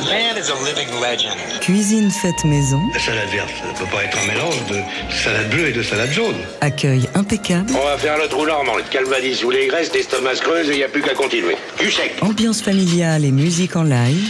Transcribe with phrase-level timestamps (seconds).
[0.00, 1.36] The man is a living legend.
[1.60, 2.80] Cuisine faite maison.
[2.94, 4.80] La salade verte, ça ne peut pas être un mélange de
[5.12, 6.36] salade bleue et de salade jaune.
[6.62, 7.70] Accueil impeccable.
[7.78, 10.72] On va faire le trou normand, le calvadis ou les graisses, l'estomac se creuse et
[10.72, 11.54] il n'y a plus qu'à continuer.
[11.78, 12.14] Du sec.
[12.22, 14.26] Ambiance familiale et musique en live.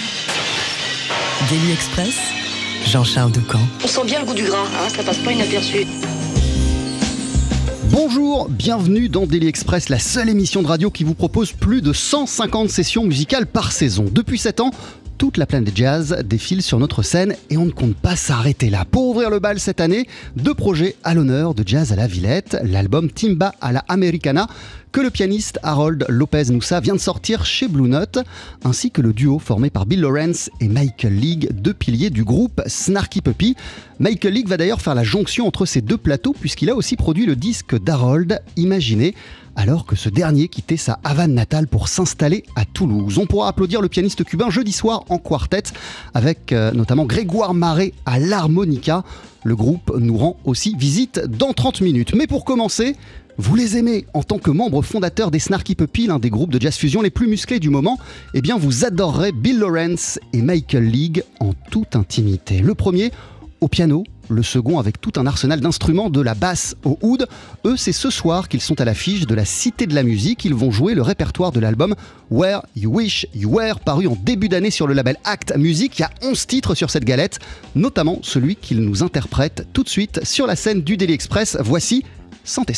[1.48, 2.16] Daily Express.
[2.86, 3.60] Jean-Charles Ducamp.
[3.84, 5.86] On sent bien le goût du gras, hein, ça passe pas inaperçu.
[7.90, 11.92] Bonjour, bienvenue dans Daily Express, la seule émission de radio qui vous propose plus de
[11.92, 14.06] 150 sessions musicales par saison.
[14.10, 14.70] Depuis 7 ans,
[15.20, 18.86] toute la planète jazz défile sur notre scène et on ne compte pas s'arrêter là.
[18.90, 22.56] Pour ouvrir le bal cette année, deux projets à l'honneur de Jazz à la Villette,
[22.64, 24.46] l'album Timba à la Americana
[24.92, 28.18] que le pianiste Harold Lopez Noussa vient de sortir chez Blue Note,
[28.64, 32.62] ainsi que le duo formé par Bill Lawrence et Michael League, deux piliers du groupe
[32.66, 33.56] Snarky Puppy.
[33.98, 37.26] Michael League va d'ailleurs faire la jonction entre ces deux plateaux puisqu'il a aussi produit
[37.26, 39.14] le disque d'Harold, Imaginé,
[39.56, 43.18] alors que ce dernier quittait sa Havane natale pour s'installer à Toulouse.
[43.18, 45.62] On pourra applaudir le pianiste cubain jeudi soir en quartet
[46.14, 49.04] avec euh, notamment Grégoire Marais à l'harmonica.
[49.44, 52.14] Le groupe nous rend aussi visite dans 30 minutes.
[52.14, 52.96] Mais pour commencer,
[53.38, 56.60] vous les aimez en tant que membre fondateur des Snarky Puppy, l'un des groupes de
[56.60, 57.98] jazz fusion les plus musclés du moment,
[58.34, 62.58] eh bien vous adorerez Bill Lawrence et Michael League en toute intimité.
[62.60, 63.12] Le premier
[63.60, 67.26] au piano, le second avec tout un arsenal d'instruments de la basse au oud.
[67.64, 70.44] Eux, c'est ce soir qu'ils sont à l'affiche de la Cité de la Musique.
[70.44, 71.94] Ils vont jouer le répertoire de l'album
[72.30, 75.98] Where You Wish You Were, paru en début d'année sur le label Act Music.
[75.98, 77.38] Il y a 11 titres sur cette galette,
[77.74, 81.56] notamment celui qu'ils nous interprètent tout de suite sur la scène du Daily Express.
[81.60, 82.04] Voici
[82.44, 82.74] Santé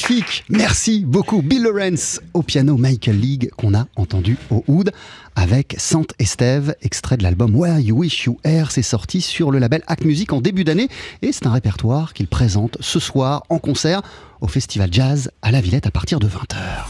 [0.00, 0.44] magnifique.
[0.48, 1.42] Merci beaucoup.
[1.42, 4.92] Bill Lawrence au piano, Michael League qu'on a entendu au Oud
[5.36, 8.70] avec Sainte Estève, extrait de l'album Where You Wish You Air.
[8.70, 10.88] C'est sorti sur le label Act Music en début d'année
[11.22, 14.02] et c'est un répertoire qu'il présente ce soir en concert
[14.40, 16.86] au Festival Jazz à la Villette à partir de 20h.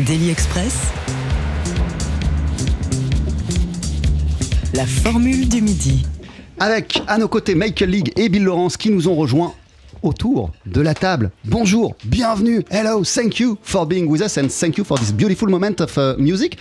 [0.00, 0.92] Daily Express.
[4.74, 6.06] La formule du midi.
[6.58, 9.54] Avec à nos côtés Michael League et Bill Lawrence qui nous ont rejoints
[10.02, 11.30] autour de la table.
[11.44, 15.48] Bonjour, bienvenue, hello, thank you for being with us and thank you for this beautiful
[15.48, 16.56] moment of uh, music.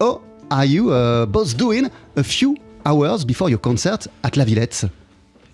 [0.00, 4.88] Oh, are you uh, both doing a few hours before your concert at La Villette?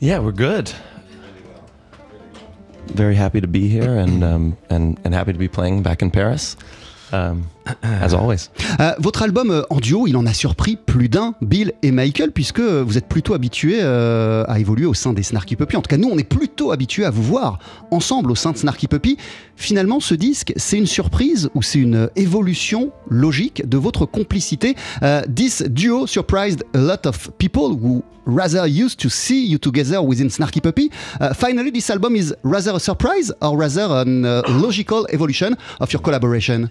[0.01, 0.71] Yeah, we're good.
[2.89, 4.57] Very happy to be here and um,
[5.05, 6.57] happy to be playing back in Paris.
[7.13, 7.49] Um,
[7.83, 8.51] as always.
[8.81, 12.33] Euh, votre album euh, en duo, il en a surpris plus d'un, Bill et Michael,
[12.33, 15.77] puisque vous êtes plutôt habitués euh, à évoluer au sein des Snarky Puppy.
[15.77, 17.59] En tout cas, nous, on est plutôt habitués à vous voir
[17.91, 19.17] ensemble au sein de Snarky Puppy.
[19.57, 24.75] Finalement, ce disque, c'est une surprise ou c'est une évolution logique de votre complicité.
[25.03, 30.03] Euh, this duo surprised a lot of people who rather used to see you together
[30.03, 30.91] within Snarky Puppy.
[31.21, 35.93] Uh, finally, this album is rather a surprise or rather a uh, logical evolution of
[35.93, 36.71] your collaboration?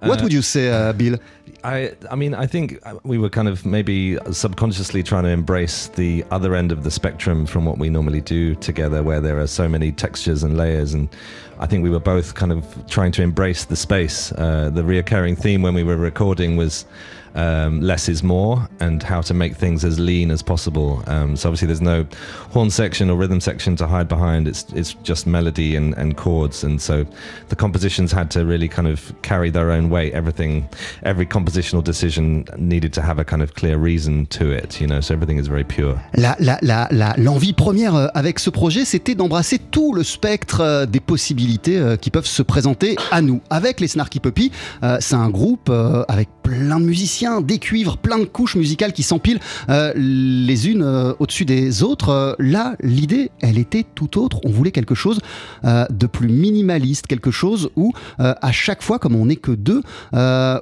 [0.00, 1.18] What Uh, would you say, uh, Bill?
[1.62, 6.24] I, I mean, I think we were kind of maybe subconsciously trying to embrace the
[6.30, 9.68] other end of the spectrum from what we normally do together, where there are so
[9.68, 10.94] many textures and layers.
[10.94, 11.08] And
[11.58, 14.32] I think we were both kind of trying to embrace the space.
[14.32, 16.86] Uh, the reoccurring theme when we were recording was
[17.34, 21.02] um, less is more and how to make things as lean as possible.
[21.06, 22.06] Um, so obviously, there's no
[22.50, 24.48] horn section or rhythm section to hide behind.
[24.48, 27.04] It's it's just melody and, and chords, and so
[27.48, 30.12] the compositions had to really kind of carry their own weight.
[30.14, 30.68] Everything,
[31.02, 34.80] every compositional decision needed to have a kind of clear reason to it.
[34.80, 36.00] You know, so everything is very pure.
[36.14, 40.60] La, la, la, la- l'envie première euh, avec ce projet, c'était d'embrasser tout le spectre
[40.60, 43.40] euh, des possibilités euh, qui peuvent se présenter à nous.
[43.50, 44.50] Avec les Snarky Puppy,
[45.00, 45.70] c'est un groupe
[46.08, 49.38] avec plein de musiciens, des cuivres, plein de couches musicales qui s'empilent
[49.68, 52.08] euh, les unes euh, au-dessus des autres.
[52.08, 54.40] Euh, là, l'idée, elle était tout autre.
[54.44, 55.20] On voulait quelque chose
[55.62, 59.82] de plus minimaliste, quelque chose où, à chaque fois, comme on n'est que deux,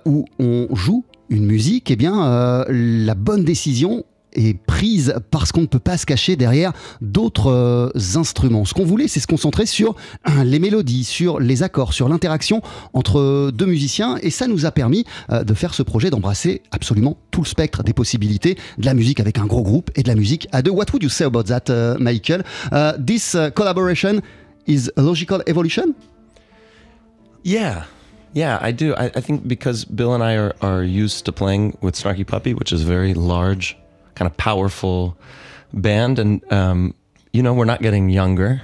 [0.05, 5.67] où on joue une musique, eh bien, la bonne décision est prise parce qu'on ne
[5.67, 8.65] peut pas se cacher derrière d'autres euh, instruments.
[8.65, 9.97] Ce qu'on voulait, c'est se concentrer sur
[10.29, 14.71] euh, les mélodies, sur les accords, sur l'interaction entre deux musiciens, et ça nous a
[14.71, 18.95] permis euh, de faire ce projet, d'embrasser absolument tout le spectre des possibilités de la
[18.95, 20.71] musique avec un gros groupe et de la musique à deux.
[20.71, 22.45] What would you say about that, uh, Michael?
[23.05, 24.21] This collaboration
[24.69, 25.93] is a logical evolution?
[27.43, 27.83] Yeah,
[28.33, 28.95] yeah, I do.
[28.95, 32.83] I, think because Bill and I are, used to playing with Snarky Puppy, which is
[32.83, 33.77] very large,
[34.19, 35.17] kind of powerful
[35.73, 36.95] band, and um,
[37.33, 38.61] you know we're not getting younger.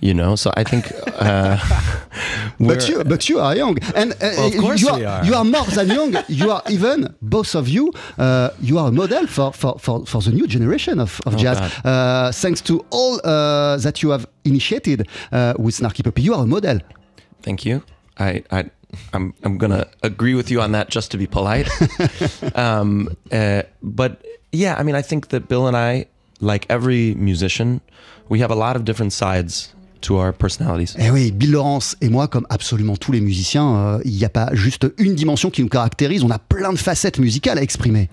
[0.00, 0.92] You know, so I think.
[1.20, 1.56] Uh,
[2.60, 5.24] But you, but you are young, and uh, Well, of course you, are, we are.
[5.24, 6.14] you are more than young.
[6.28, 7.92] You are even both of you.
[8.16, 11.36] Uh, you are a model for, for, for, for the new generation of, of Oh,
[11.36, 11.58] jazz.
[11.84, 16.44] Uh, thanks to all uh, that you have initiated uh, with Snarky Puppy, you are
[16.44, 16.78] a model.
[17.42, 17.82] Thank you.
[18.18, 18.70] I, I,
[19.12, 21.68] I'm, I'm gonna agree with you on that just to be polite.
[22.54, 24.22] um, uh, but
[24.54, 26.06] yeah, I mean, I think that Bill and I,
[26.40, 27.80] like every musician,
[28.28, 30.94] we have a lot of different sides to our personalities.
[30.98, 34.28] Eh oui, Bill Lawrence et moi, comme absolument tous les musiciens, euh, il n'y a
[34.28, 36.24] pas juste une dimension qui nous caractérise.
[36.24, 38.08] On a plein de facettes musicales à exprimer.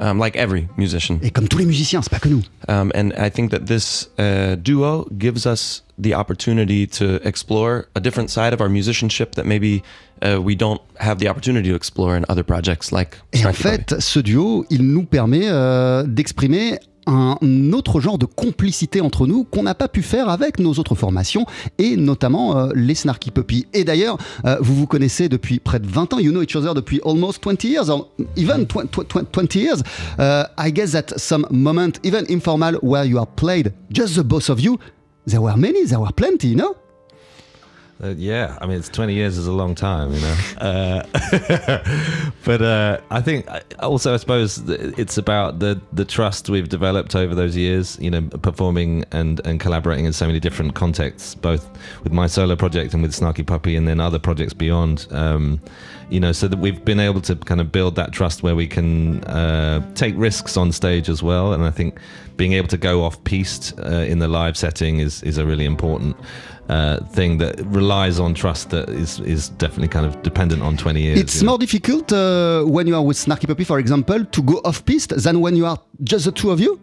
[0.00, 1.20] Um, like every musician.
[1.22, 2.42] Et comme tous les musiciens, c'est pas que nous.
[2.68, 8.00] Um, and I think that this uh, duo gives us the opportunity to explore a
[8.00, 9.82] different side of our musicianship that maybe
[10.22, 13.94] uh, we don't have the opportunity to explore in other projects like Et en fait,
[14.00, 17.36] ce duo, il nous permet euh, d'exprimer un
[17.72, 21.46] autre genre de complicité entre nous qu'on n'a pas pu faire avec nos autres formations
[21.78, 23.66] et notamment euh, les Snarky Puppy.
[23.74, 26.74] Et d'ailleurs, euh, vous vous connaissez depuis près de 20 ans, you know each other
[26.74, 29.82] depuis almost 20 years, or even tw- tw- tw- 20 years.
[30.18, 34.48] Uh, I guess that some moment, even informal, where you are played, just the both
[34.50, 34.78] of you,
[35.26, 36.74] there were many, there were plenty, you know?
[38.02, 40.36] Uh, yeah, I mean, it's 20 years is a long time, you know.
[40.62, 41.02] Uh,
[42.44, 43.48] but uh, I think
[43.80, 47.98] also, I suppose it's about the the trust we've developed over those years.
[48.00, 51.68] You know, performing and and collaborating in so many different contexts, both
[52.04, 55.08] with my solo project and with Snarky Puppy, and then other projects beyond.
[55.10, 55.60] Um,
[56.10, 58.68] you know, so that we've been able to kind of build that trust where we
[58.68, 61.54] can uh, take risks on stage as well.
[61.54, 61.98] And I think
[62.36, 65.64] being able to go off piste uh, in the live setting is is a really
[65.64, 66.16] important
[66.68, 71.02] uh, thing that relies on trust that is is definitely kind of dependent on 20
[71.02, 71.18] years.
[71.18, 71.52] It's you know.
[71.52, 75.10] more difficult uh, when you are with Snarky Puppy, for example, to go off piste
[75.16, 76.80] than when you are just the two of you?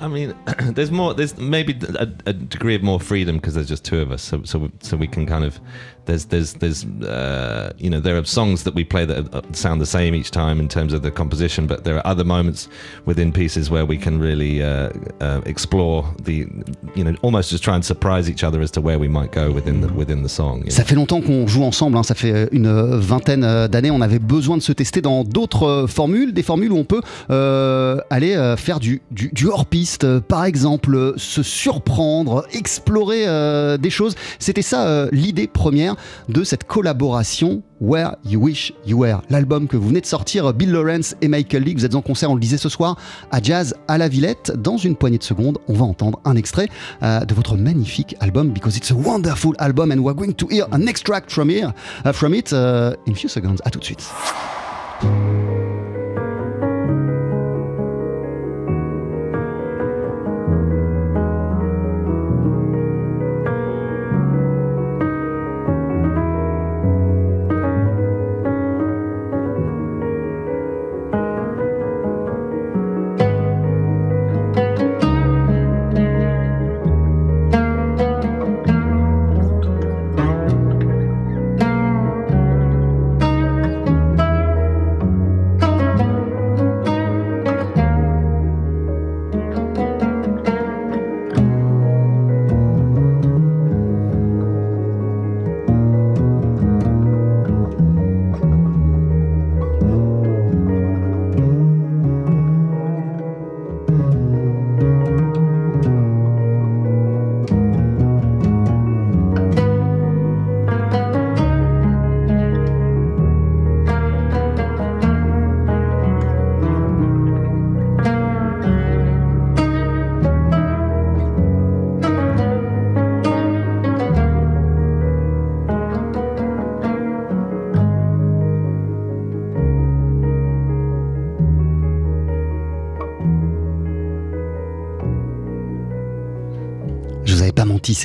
[0.00, 0.34] I mean,
[0.74, 1.14] there's more.
[1.14, 4.42] There's maybe a, a degree of more freedom because there's just two of us, so
[4.44, 5.60] so so we can kind of.
[6.06, 9.80] There's there's there's uh, you know there are songs that we play that uh, sound
[9.80, 12.68] the same each time in terms of the composition, but there are other moments
[13.06, 16.46] within pieces where we can really uh, uh, explore the
[16.94, 19.50] you know almost just try and surprise each other as to where we might go
[19.50, 20.62] within the within the song.
[20.68, 23.90] Ça fait longtemps qu'on joue ensemble, hein, ça fait une vingtaine euh, d'années.
[23.90, 27.00] On avait besoin de se tester dans d'autres euh, formules, des formules où on peut
[27.30, 33.26] euh, aller euh, faire du, du, du hors-piste, euh, par exemple, euh, se surprendre, explorer
[33.26, 34.14] euh, des choses.
[34.38, 35.95] C'était ça euh, l'idée première
[36.28, 40.70] de cette collaboration Where You Wish You Were, l'album que vous venez de sortir, Bill
[40.70, 41.74] Lawrence et Michael Lee.
[41.74, 42.96] Vous êtes en concert, on le disait ce soir,
[43.30, 44.52] à Jazz à la Villette.
[44.56, 46.68] Dans une poignée de secondes, on va entendre un extrait
[47.02, 50.66] euh, de votre magnifique album, because it's a wonderful album, and we're going to hear
[50.72, 51.72] an extract from here,
[52.04, 53.56] uh, from it, uh, in few seconds.
[53.64, 54.04] À tout de suite.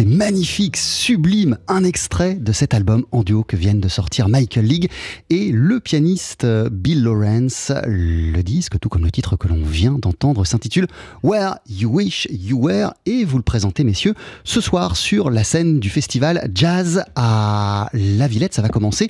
[0.06, 4.90] Magnifique, sublime, un extrait de cet album en duo que viennent de sortir Michael League
[5.30, 7.72] et le pianiste euh, Bill Lawrence.
[7.86, 10.88] Le disque, tout comme le titre que l'on vient d'entendre, s'intitule
[11.24, 15.80] Where You Wish You Were et vous le présentez, messieurs, ce soir sur la scène
[15.80, 18.54] du festival Jazz à La Villette.
[18.54, 19.10] Ça va commencer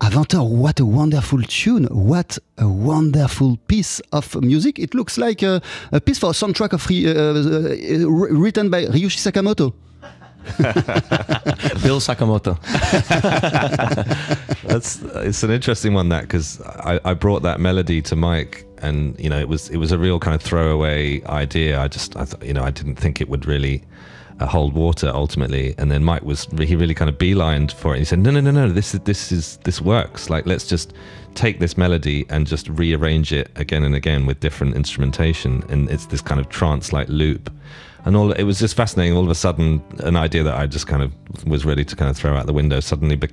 [0.00, 4.78] à 20h, what a wonderful tune, what a wonderful piece of music.
[4.78, 5.60] It looks like a,
[6.04, 9.72] piece for a soundtrack of Ry- uh, uh, written by Ryushi Sakamoto.
[11.82, 12.60] Bill Sakamoto.
[14.62, 19.18] That's it's an interesting one that because I, I brought that melody to Mike and
[19.18, 21.80] you know it was it was a real kind of throwaway idea.
[21.80, 23.82] I just I thought you know I didn't think it would really
[24.38, 25.74] uh, hold water ultimately.
[25.78, 27.98] And then Mike was he really kind of beelined for it.
[27.98, 30.30] He said no no no no this is this is this works.
[30.30, 30.92] Like let's just
[31.34, 36.06] take this melody and just rearrange it again and again with different instrumentation and it's
[36.06, 37.50] this kind of trance like loop.
[38.06, 39.16] And all it was just fascinating.
[39.16, 41.10] All of a sudden, an idea that I just kind of
[41.46, 43.26] was ready to kind of throw out the window suddenly be-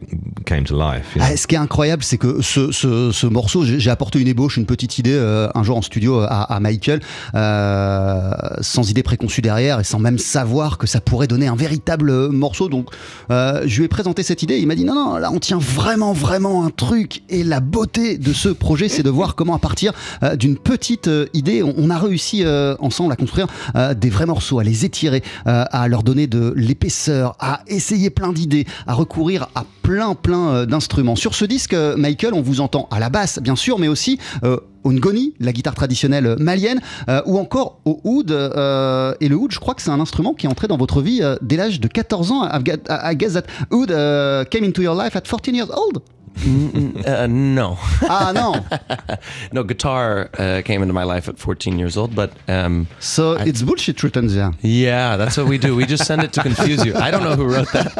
[0.45, 1.13] came to life.
[1.15, 1.27] you know?
[1.31, 4.57] Ah, ce qui est incroyable, c'est que ce, ce- ce morceau, j'ai apporté une ébauche,
[4.57, 7.01] une petite idée euh, un jour en studio à, à Michael,
[7.35, 12.29] euh, sans idée préconçue derrière et sans même savoir que ça pourrait donner un véritable
[12.29, 12.69] morceau.
[12.69, 12.89] Donc,
[13.31, 14.57] euh, je lui ai présenté cette idée.
[14.57, 17.21] Il m'a dit non, non, là, on tient vraiment, vraiment un truc.
[17.29, 21.07] Et la beauté de ce projet, c'est de voir comment, à partir euh, d'une petite
[21.07, 24.65] euh, idée, on, on a réussi euh, ensemble à construire euh, des vrais morceaux, à
[24.65, 29.65] les étirer, euh, à leur donner de l'épaisseur, à essayer plein d'idées, à recourir à
[29.81, 31.17] plein, plein euh, d'instruments.
[31.17, 34.19] Sur ce disque, euh, Michael, on vous entend à la basse, bien sûr, mais aussi
[34.45, 36.81] euh, au ngoni, la guitare traditionnelle malienne,
[37.25, 38.31] ou encore au oud.
[38.31, 41.21] et le oud, je crois que c'est un instrument qui est entré dans votre vie
[41.41, 42.43] dès l'âge de 14 ans.
[42.45, 46.01] I guess that oud uh, came into your life at 14 years old?
[46.35, 47.77] Uh, no.
[48.09, 48.65] Ah non
[49.53, 53.61] no, guitar uh, came into my life at 14 years old, but um, So it's
[53.61, 54.51] bullshit written there.
[54.61, 55.75] yeah, that's what we do.
[55.75, 56.95] We just send it to confuse you.
[56.95, 57.93] I don't know who wrote that.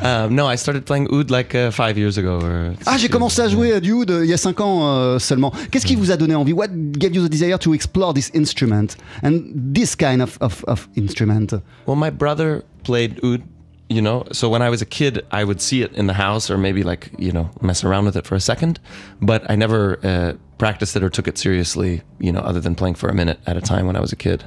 [0.02, 2.40] um, no, I started playing oud like uh, five years ago.
[2.40, 4.80] Or Ah, j'ai commencé à jouer euh, du oud euh, il y a cinq ans
[4.82, 5.52] euh, seulement.
[5.70, 6.68] Qu'est-ce qui vous a donné envie What
[6.98, 9.40] gave you the desire to explore this instrument and
[9.74, 11.54] this kind of, of, of instrument
[11.86, 13.42] Well, my brother played oud,
[13.90, 14.24] you know.
[14.32, 16.82] So when I was a kid, I would see it in the house or maybe
[16.82, 18.80] like, you know, mess around with it for a second.
[19.20, 22.94] But I never uh, practiced it or took it seriously, you know, other than playing
[22.94, 24.44] for a minute at a time when I was a kid.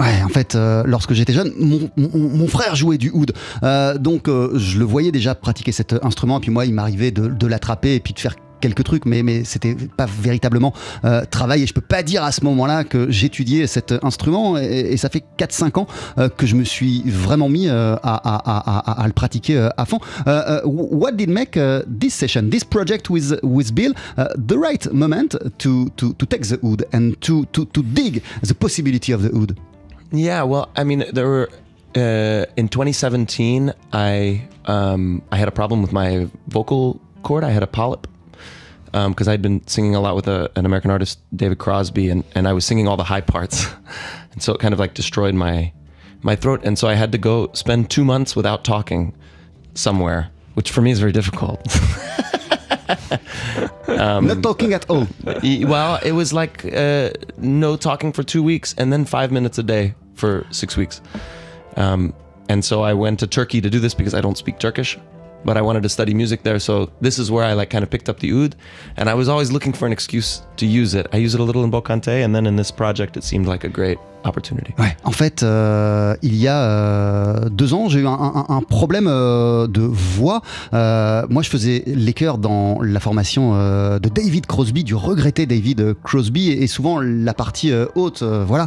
[0.00, 1.52] Ouais, en fait, euh, lorsque j'étais jeune,
[1.96, 3.32] mon, frère jouait du oud.
[3.64, 6.38] Euh, donc, euh, je le voyais déjà pratiquer cet instrument.
[6.38, 9.44] Et puis moi, il m'arrivait de l'attraper et puis de faire quelques trucs, mais, mais
[9.44, 10.72] c'était pas véritablement
[11.04, 11.62] euh, travail.
[11.62, 14.58] Et je peux pas dire à ce moment-là que j'étudiais cet instrument.
[14.58, 15.86] Et, et ça fait 4-5 ans
[16.18, 19.98] euh, que je me suis vraiment mis euh, à, le pratiquer euh, à fond.
[20.64, 25.36] What did make uh, this session, this project with, with Bill, uh, the right moment
[25.58, 29.34] to, to, to take the oud and to, to, to dig the possibility of the
[29.34, 29.56] oud?
[30.12, 31.50] Yeah, well, I mean, there were
[31.96, 33.72] uh, in 2017.
[33.92, 37.44] I um, I had a problem with my vocal cord.
[37.44, 38.06] I had a polyp
[38.92, 42.24] because um, I'd been singing a lot with a, an American artist, David Crosby, and,
[42.34, 43.66] and I was singing all the high parts,
[44.32, 45.72] and so it kind of like destroyed my
[46.22, 46.60] my throat.
[46.64, 49.14] And so I had to go spend two months without talking
[49.74, 51.60] somewhere, which for me is very difficult.
[53.88, 55.06] um, Not talking at all.
[55.24, 59.62] Well, it was like uh, no talking for two weeks, and then five minutes a
[59.62, 61.00] day for six weeks.
[61.76, 62.14] Um,
[62.48, 64.98] and so I went to Turkey to do this because I don't speak Turkish,
[65.44, 66.58] but I wanted to study music there.
[66.58, 68.56] So this is where I like kind of picked up the oud,
[68.96, 71.06] and I was always looking for an excuse to use it.
[71.12, 73.64] I use it a little in Bocante, and then in this project, it seemed like
[73.64, 74.72] a great opportunity.
[74.78, 79.66] Ouais, en fait, euh, il y a euh, deux ans, j'ai eu un, problème euh,
[79.66, 80.42] de voix.
[80.72, 86.50] Moi, je faisais les chœurs dans la formation de David Crosby, du regretté David Crosby,
[86.50, 88.22] et, souvent la partie haute.
[88.22, 88.66] voilà.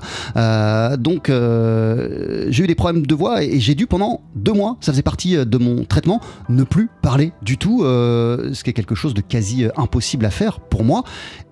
[0.98, 5.01] donc, j'ai eu des problèmes de voix et j'ai dû pendant deux mois, ça faisait
[5.01, 9.22] partie de mon traitement, ne plus parler du tout, ce qui est quelque chose de
[9.22, 11.03] quasi impossible à faire pour moi.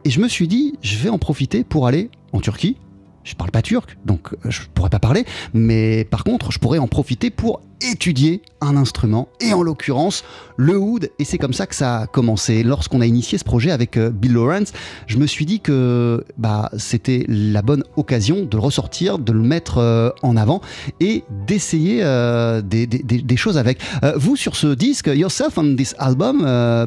[0.06, 2.78] Et je me suis dit, je vais en profiter pour aller en Turquie
[3.30, 6.80] je parle pas turc, donc euh, je pourrais pas parler, mais par contre, je pourrais
[6.80, 10.26] en profiter pour étudier un instrument, et en l'occurrence
[10.58, 12.64] le oud, et c'est comme ça que ça a commencé.
[12.64, 14.74] Lorsqu'on a initié ce projet avec euh, Bill Lawrence,
[15.08, 19.42] je me suis dit que bah, c'était la bonne occasion de le ressortir, de le
[19.42, 20.60] mettre euh, en avant
[21.00, 22.00] et d'essayer
[22.64, 23.80] des, choses avec.
[24.16, 26.40] Vous, sur ce disque, yourself on this album,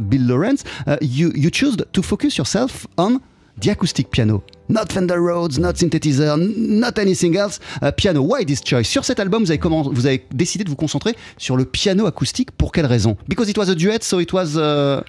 [0.03, 0.65] Bill Lawrence,
[1.01, 3.21] you choose to focus yourself on
[3.61, 4.43] the acoustic piano.
[4.69, 7.61] Not Fender Rhodes, not synthesizer, not anything else.
[7.83, 8.89] Uh, piano, why this choice?
[8.89, 12.07] Sur cet album, vous avez, comment, vous avez décidé de vous concentrer sur le piano
[12.07, 12.51] acoustique.
[12.53, 13.17] Pour quelle raison?
[13.29, 14.57] Because it was a duet, so it was...
[14.57, 15.03] Uh,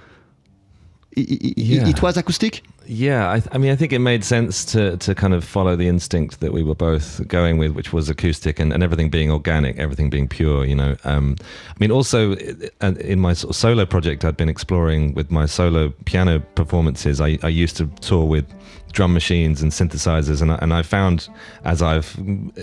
[1.15, 1.87] it, Yeah.
[1.87, 2.63] it was acoustic?
[2.85, 5.87] Yeah, I, I mean, I think it made sense to to kind of follow the
[5.87, 9.77] instinct that we were both going with, which was acoustic and, and everything being organic,
[9.79, 10.65] everything being pure.
[10.65, 11.35] You know, um,
[11.69, 12.33] I mean, also
[12.81, 17.21] uh, in my sort of solo project, I'd been exploring with my solo piano performances.
[17.21, 18.45] I, I used to tour with
[18.91, 21.29] drum machines and synthesizers, and I, and I found
[21.63, 22.15] as I've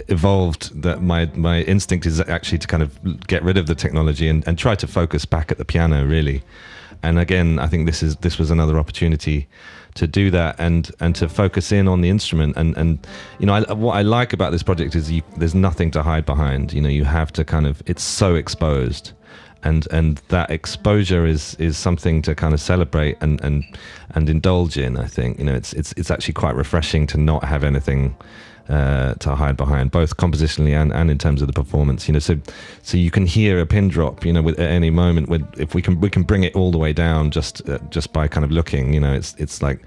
[0.09, 4.29] evolved that my my instinct is actually to kind of get rid of the technology
[4.29, 6.43] and, and try to focus back at the piano, really.
[7.03, 9.49] And again, I think this is this was another opportunity
[9.95, 12.57] to do that and and to focus in on the instrument.
[12.57, 13.07] And and
[13.39, 16.27] you know I, what I like about this project is you, there's nothing to hide
[16.27, 16.73] behind.
[16.73, 19.13] You know you have to kind of it's so exposed.
[19.63, 23.63] And and that exposure is is something to kind of celebrate and and
[24.15, 25.39] and indulge in I think.
[25.39, 28.17] You know it's it's it's actually quite refreshing to not have anything
[28.71, 32.09] uh, to hide behind, both compositionally and, and in terms of the performance.
[32.09, 32.39] You know, so
[32.83, 34.25] so you can hear a pin drop.
[34.25, 36.71] You know, with, at any moment, with if we can we can bring it all
[36.71, 38.95] the way down just uh, just by kind of looking.
[38.95, 39.81] You know, it's it's like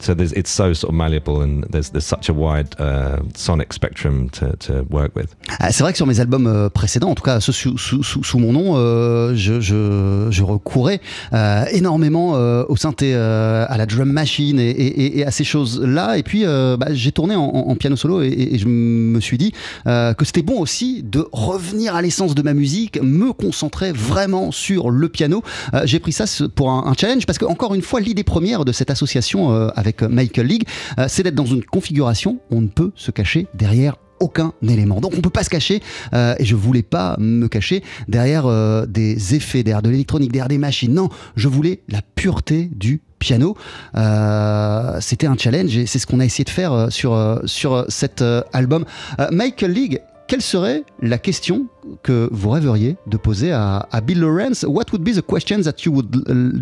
[0.00, 3.72] so there's it's so sort of malleable and there's there's such a wide uh, sonic
[3.72, 5.34] spectrum to, to work with.
[5.58, 8.02] Ah, C'est vrai que sur mes albums euh, précédents, en tout cas ceux sous, sous,
[8.02, 11.00] sous, sous mon nom, euh, je, je, je, recourais
[11.32, 15.44] euh, énormément euh, au synthé, euh, à la drum machine et, et, et à ces
[15.44, 16.16] choses-là.
[16.16, 19.52] Et puis bah, j'ai tourné en, en, piano solo et, et, je me suis dit
[19.84, 24.90] que c'était bon aussi de revenir à l'essence de ma musique, me concentrer vraiment sur
[24.90, 25.42] le piano.
[25.84, 28.72] j'ai pris ça pour un, un challenge parce que encore une fois, l'idée première de
[28.72, 32.68] cette association avec avec Michael League, euh, c'est d'être dans une configuration où on ne
[32.68, 35.00] peut se cacher derrière aucun élément.
[35.00, 35.82] Donc on peut pas se cacher,
[36.14, 40.48] euh, et je voulais pas me cacher derrière euh, des effets, derrière de l'électronique, derrière
[40.48, 40.92] des machines.
[40.92, 43.56] Non, je voulais la pureté du piano.
[43.96, 48.22] Euh, C'était un challenge et c'est ce qu'on a essayé de faire sur, sur cet
[48.52, 48.84] album.
[49.32, 51.66] Michael League quelle serait la question
[52.02, 55.84] que vous rêveriez de poser à, à, Bill Lawrence What would be the question that
[55.84, 56.10] you would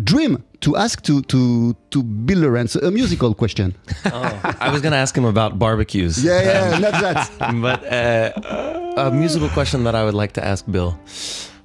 [0.03, 2.77] dream to ask to, to, to Bill Lawrence?
[2.81, 3.73] A musical question.
[4.05, 4.23] Oh,
[4.61, 6.23] I was going to ask him about barbecues.
[6.23, 7.29] Yeah, yeah, not that.
[7.61, 10.97] But uh, a musical question that I would like to ask Bill.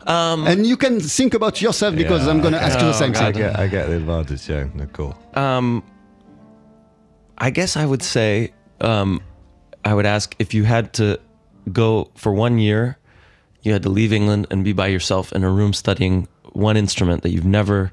[0.07, 2.93] Um, and you can think about yourself because yeah, I'm going to ask you the
[2.93, 3.33] same I thing.
[3.35, 4.67] Get, I get the advantage, yeah.
[4.75, 5.17] No, cool.
[5.35, 5.85] Um,
[7.39, 9.21] I guess I would say, um,
[9.85, 11.21] I would ask if you had to
[11.71, 12.97] go for one year,
[13.63, 17.23] you had to leave England and be by yourself in a room studying one instrument
[17.23, 17.93] that you've never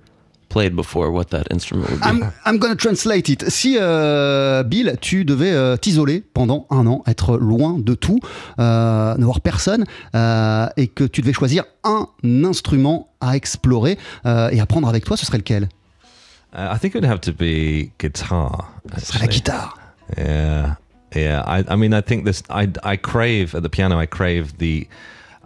[0.50, 2.08] played before, what that instrument would be.
[2.08, 3.50] I'm, I'm gonna translate it.
[3.50, 8.20] Si, euh, Bill, tu devais euh, t'isoler pendant un an, être loin de tout,
[8.58, 9.86] euh, ne voir personne,
[10.76, 12.08] et que tu devais choisir un
[12.44, 15.70] instrument à explorer et à prendre avec toi, ce serait lequel?
[16.52, 18.72] Uh, I think it would have to be guitar.
[18.98, 19.78] Ce serait la guitare.
[20.18, 20.78] Yeah,
[21.16, 21.44] yeah.
[21.46, 22.44] I, I mean, I think this.
[22.50, 23.98] I, I crave at the piano.
[23.98, 24.88] I crave the.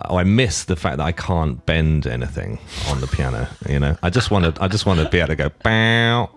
[0.06, 3.48] Oh, I miss the fact that I can't bend anything on the piano.
[3.70, 4.64] You know, I just want to.
[4.64, 5.50] I just want to be able to go.
[5.64, 6.30] Bow.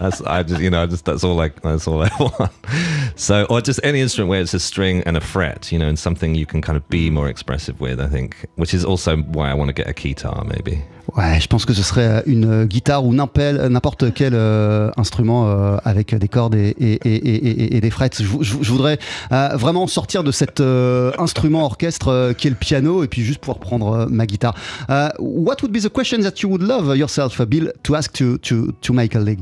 [0.00, 2.50] That's I just you know just that's all like that's all I want.
[3.16, 5.98] So or just any instrument where it's a string and a fret, you know, and
[5.98, 8.00] something you can kind of be more expressive with.
[8.00, 10.78] I think, which is also why I want to get a guitar maybe.
[11.16, 14.90] Ouais, je pense que ce serait une euh, guitare ou n'impel- euh, n'importe quel euh,
[14.96, 16.74] instrument euh, avec des cordes et,
[17.80, 18.20] des frettes.
[18.20, 18.98] Je, vou- je- je voudrais
[19.32, 23.22] euh, vraiment sortir de cet euh, instrument orchestre euh, qui est le piano et puis
[23.22, 24.54] juste pouvoir prendre euh, ma guitare.
[24.90, 28.36] Euh, what would be the question that you would love yourself, Bill, to ask to,
[28.38, 29.36] to, to Michael?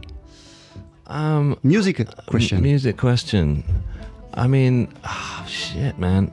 [1.06, 2.60] Um, Music question.
[2.62, 3.62] Music question.
[4.36, 6.30] I mean, ah, shit, man,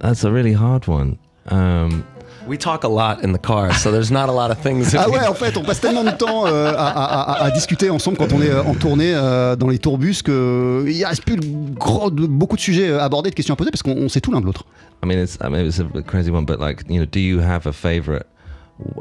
[0.00, 1.18] that's a really hard one.
[1.48, 2.04] Um,
[2.46, 4.94] We talk a lot in the car, so there's not a lot of things.
[4.94, 7.90] Ah ouais, en fait, on passe tellement de temps euh, à, à- à- à discuter
[7.90, 11.36] ensemble quand on est euh, en tournée euh, dans les tourbus que il reste plus
[11.36, 11.46] de
[11.78, 14.32] gros- de- beaucoup de sujets abordés, de questions à poser parce qu'on on sait tout
[14.32, 14.64] l'un de l'autre.
[15.04, 17.20] I mean, it's I mean, it's a bit crazy one, but like, you know, do
[17.20, 18.26] you have a favorite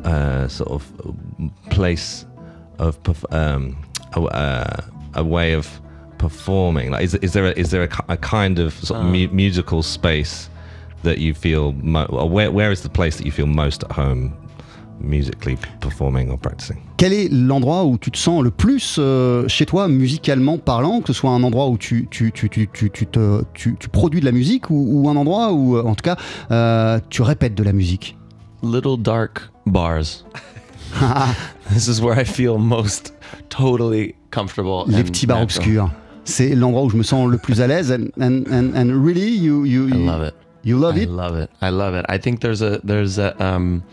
[0.06, 0.84] uh, sort of
[1.70, 2.26] place
[2.78, 3.76] of perf- um,
[4.16, 4.82] a, uh,
[5.16, 5.68] a way of
[6.18, 6.92] performing?
[6.92, 9.82] Like, is is there a, is there a, a kind of sort of mu- musical
[9.84, 10.50] space
[11.04, 11.74] that you feel?
[11.74, 14.32] Where where is the place that you feel most at home
[15.02, 16.78] musically performing or practicing?
[16.98, 21.08] Quel est l'endroit où tu te sens le plus euh, chez toi, musicalement parlant, que
[21.08, 24.20] ce soit un endroit où tu, tu, tu, tu, tu, tu te- tu- tu produis
[24.20, 26.18] de la musique ou, ou un endroit où, euh, en tout cas,
[26.52, 28.18] euh, tu répètes de la musique?
[28.62, 30.26] Little dark bars.
[31.74, 33.14] this is where I feel most
[33.50, 34.86] totally comfortable.
[34.88, 35.90] Les petits bars obscurs.
[36.26, 37.92] C'est l'endroit où je me sens le plus à l'aise.
[37.92, 40.36] And, and, and, and really, you, you, I you, love it.
[40.64, 41.10] you love I it?
[41.10, 41.50] love it.
[41.62, 42.06] I love it.
[42.08, 43.84] I think there's a there's a um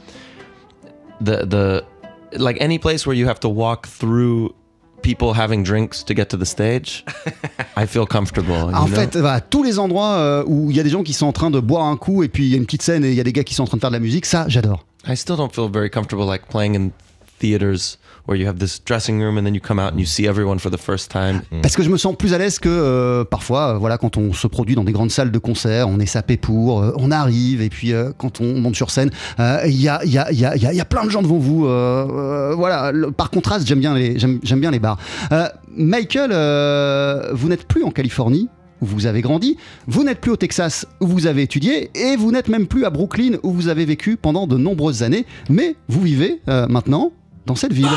[1.21, 1.85] the the
[2.39, 4.55] like any place where you have to walk through
[5.03, 7.05] people having drinks to get to the stage.
[7.77, 8.75] I feel comfortable.
[8.75, 8.95] En know?
[8.95, 11.33] fait, voilà, tous les endroits euh, où il y a des gens qui sont en
[11.33, 13.15] train de boire un coup et puis il y a une petite scène et il
[13.15, 14.85] y a des gars qui sont en train de faire de la musique, ça, j'adore.
[15.09, 16.91] I still don't feel very comfortable like playing in
[17.39, 20.27] theaters where you have this dressing room and then you come out and you see
[20.27, 21.43] everyone for the first time.
[21.63, 24.33] Parce que je me sens plus à l'aise que euh, parfois, euh, voilà, quand on
[24.33, 27.61] se produit dans des grandes salles de concert, on est sapé pour, euh, on arrive
[27.63, 30.45] et puis euh, quand on monte sur scène, euh, il y, a, y, a, y,
[30.45, 31.61] a, y a- plein de gens devant vous.
[32.57, 34.99] voilà, le- par contraste, j'aime bien les, j'aime, bien les bars.
[35.77, 36.31] Michael,
[37.33, 38.49] vous n'êtes plus en Californie.
[38.83, 42.31] Où vous avez grandi, vous n'êtes plus au Texas où vous avez étudié et vous
[42.31, 46.03] n'êtes même plus à Brooklyn où vous avez vécu pendant de nombreuses années, mais vous
[46.03, 47.13] vivez euh, maintenant
[47.47, 47.89] dans cette ville.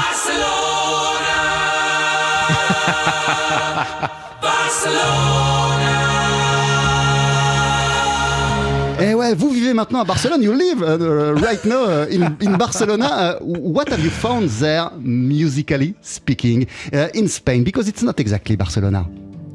[9.01, 10.43] Eh ouais, vous vivez maintenant à Barcelone.
[10.43, 13.07] You live uh, right now uh, in, in Barcelona.
[13.07, 17.63] Uh, what have you found there, musically speaking, uh, in Spain?
[17.63, 19.05] Because it's not exactly Barcelona.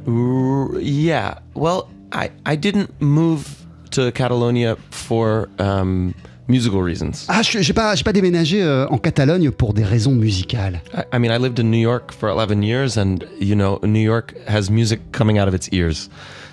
[0.07, 1.39] Yeah.
[1.55, 3.45] Well, I I didn't move
[3.93, 6.15] to Catalonia for um,
[6.49, 7.27] musical reasons.
[7.29, 10.81] Ah, je j'ai pas, pas déménagé euh, en Catalogne pour des raisons musicales.
[10.93, 14.03] I, I mean, I lived in New York for 11 years, and you know, New
[14.03, 16.09] York has music coming out of its ears.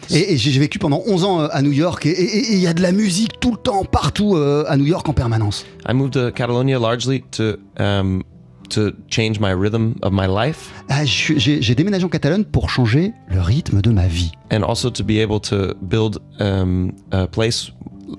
[0.09, 2.73] Et, et j'ai vécu pendant 11 ans euh, à New York et il y a
[2.73, 5.65] de la musique tout le temps, partout euh, à New York en permanence.
[5.87, 8.23] I moved to Catalonia largely to um,
[8.71, 13.39] to change my rhythm of my life, Ah, j'ai déménagé en Catalogne pour changer le
[13.41, 14.31] rythme de ma vie.
[14.51, 17.71] and also to be able to build um, a place,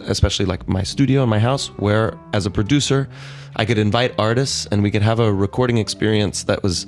[0.06, 3.08] especially like my studio and my house, where as a producer,
[3.56, 6.86] I could invite artists and we could have a recording experience that was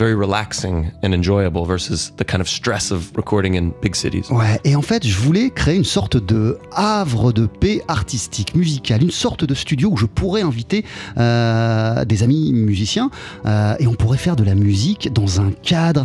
[0.00, 4.30] very relaxing and enjoyable versus the kind of stress of recording in big cities.
[4.30, 9.02] Ouais, et en fait, je voulais créer une sorte de havre de paix artistique, musicale,
[9.02, 10.86] une sorte de studio où je pourrais inviter
[11.18, 13.10] euh, des amis musiciens
[13.44, 16.04] euh, et on pourrait faire de la musique dans un cadre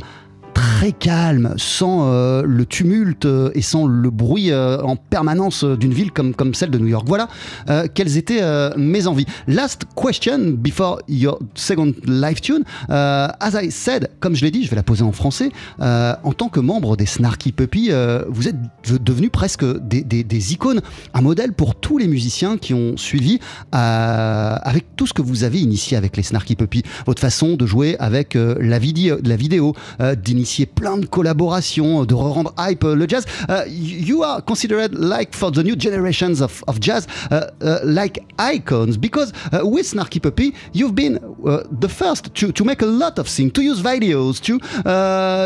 [0.65, 5.77] très calme, sans euh, le tumulte euh, et sans le bruit euh, en permanence euh,
[5.77, 7.05] d'une ville comme, comme celle de New York.
[7.07, 7.27] Voilà
[7.69, 9.25] euh, quelles étaient euh, mes envies.
[9.47, 12.63] Last question before your second live tune.
[12.89, 15.49] As I said, comme je l'ai dit, je vais la poser en français.
[15.79, 17.91] en tant que membre des Snarky Puppy,
[18.27, 18.57] vous êtes
[18.89, 20.81] de- devenus presque des, des- des icônes,
[21.13, 23.39] un modèle pour tous les musiciens qui ont suivi
[23.71, 26.83] avec tout ce que vous avez initié avec les Snarky Puppy.
[27.05, 30.15] Votre façon de jouer avec la, vidéo, la vidéo, euh,
[30.55, 33.25] d'initier plein de collaborations, de rendre hype euh, le jazz.
[33.49, 38.19] Euh, you are considered like for the new generations of, of jazz, uh, uh, like
[38.37, 42.85] icons because uh, with Snarky Puppy, you've been uh, the first to, to make a
[42.85, 44.55] lot of things, to use videos, to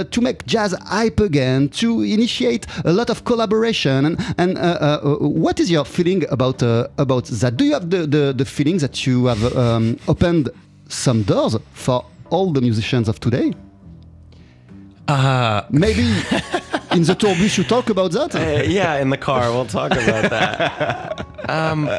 [0.10, 4.06] to make jazz hype again, to initiate a lot of collaboration.
[4.06, 4.58] And, and
[5.19, 6.62] what is your feeling about
[6.98, 7.58] about that?
[7.58, 10.50] Do you have the, the, the feeling that you have um, opened
[10.88, 13.54] some doors for all the musicians of today?
[15.10, 16.04] Uh, Maybe
[16.91, 18.36] in the tour bus you talk about that?
[18.36, 21.26] Uh, yeah, in the car, we'll talk about that.
[21.50, 21.89] Um,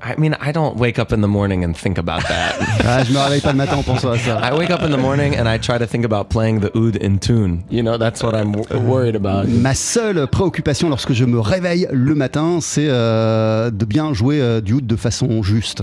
[0.00, 2.56] I mean, I don't wake up in the morning and think about that.
[2.86, 4.40] Ah, je me réveille pas le matin en pensant à ça.
[4.42, 6.96] I wake up in the morning and I try to think about playing the oud
[6.96, 7.62] in tune.
[7.70, 8.52] You know, that's what I'm
[8.86, 9.46] worried about.
[9.48, 14.60] Ma seule préoccupation lorsque je me réveille le matin, c'est euh, de bien jouer euh,
[14.62, 15.82] du oud de façon juste.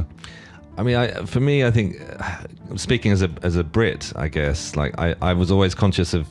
[0.78, 4.28] I mean, I, for me, I think uh, speaking as a as a Brit, I
[4.28, 6.28] guess, like I, I was always conscious of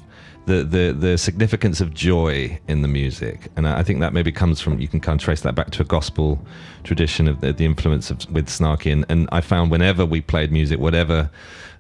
[0.47, 4.33] the, the the significance of joy in the music, and I I think that maybe
[4.33, 6.45] comes from you can kind of trace that back to a gospel
[6.83, 10.51] tradition of the, the influence of with Snarky, and, and I found whenever we played
[10.51, 11.31] music, whatever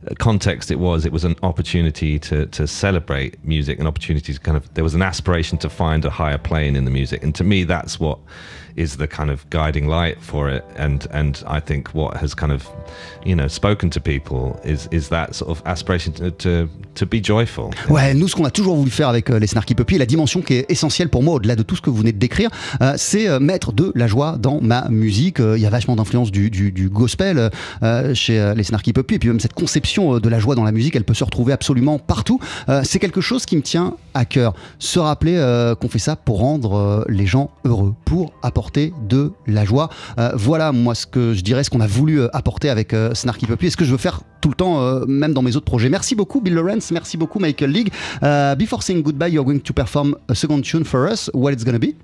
[0.06, 4.38] uh, context it was, it was an opportunity to to celebrate music, an opportunity to
[4.38, 7.34] kind of there was an aspiration to find a higher plane in the music, and
[7.34, 8.18] to me, that's what
[8.80, 10.98] is the kind of guiding light for it and
[11.46, 12.68] I think what has kind of
[13.24, 18.28] you know spoken to people is that sort of aspiration to be joyful Ouais, nous,
[18.28, 20.70] ce qu'on a toujours voulu faire avec euh, les Snarky Puppy, la dimension qui est
[20.70, 22.50] essentielle pour moi, au-delà de tout ce que vous venez de décrire,
[22.82, 25.38] euh, c'est euh, mettre de la joie dans ma musique.
[25.40, 27.50] Il y a vachement d'influence du, du, gospel
[28.14, 30.96] chez les Snarky Puppy, et puis même cette conception de la joie dans la musique,
[30.96, 32.40] elle peut se retrouver absolument partout.
[32.82, 34.54] C'est quelque chose qui me tient à cœur.
[34.78, 35.38] Se rappeler
[35.80, 39.90] qu'on fait ça pour rendre les gens heureux, pour apporter de la joie.
[40.18, 43.14] Euh, voilà, moi, ce que je dirais, ce qu'on a voulu euh, apporter avec euh,
[43.14, 45.66] Snarky Puppy, et ce que je veux faire tout le temps, même dans mes autres
[45.66, 45.90] projets.
[45.90, 46.90] Merci beaucoup, Bill Lawrence.
[46.92, 47.92] Merci beaucoup, Michael League.
[48.58, 51.30] Before saying goodbye, you're going to perform a second tune for us.
[51.34, 51.94] What it's going to be?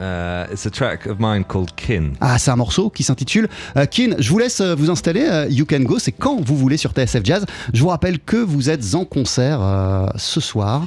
[0.00, 3.86] Uh, it's a track of mine called Kin Ah, c'est un morceau qui s'intitule euh,
[3.86, 4.14] Kin.
[4.18, 5.26] Je vous laisse euh, vous installer.
[5.28, 5.98] euh, you can go.
[5.98, 7.44] C'est quand vous voulez sur TSF Jazz.
[7.72, 9.60] Je vous rappelle que vous êtes en concert
[10.16, 10.86] ce soir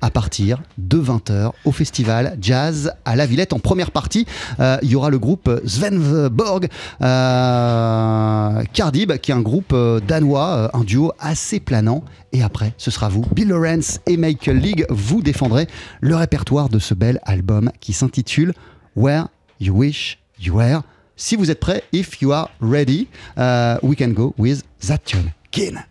[0.00, 3.52] à partir de 20h au festival Jazz à la Villette.
[3.52, 4.26] En première partie,
[4.58, 6.68] il y aura le groupe Svenborg
[8.72, 9.74] Cardib, qui est un groupe
[10.06, 12.02] danois, un duo assez planant.
[12.32, 14.84] Et après, ce sera vous, Bill Lawrence et Michael League.
[14.90, 15.66] Vous défendrez
[16.00, 18.45] le répertoire de ce bel album qui s'intitule
[18.94, 19.28] Where
[19.60, 20.82] You Wish You Were.
[21.16, 25.32] Si vous êtes prêts, if you are ready, uh, we can go with that tune.
[25.50, 25.82] Kin.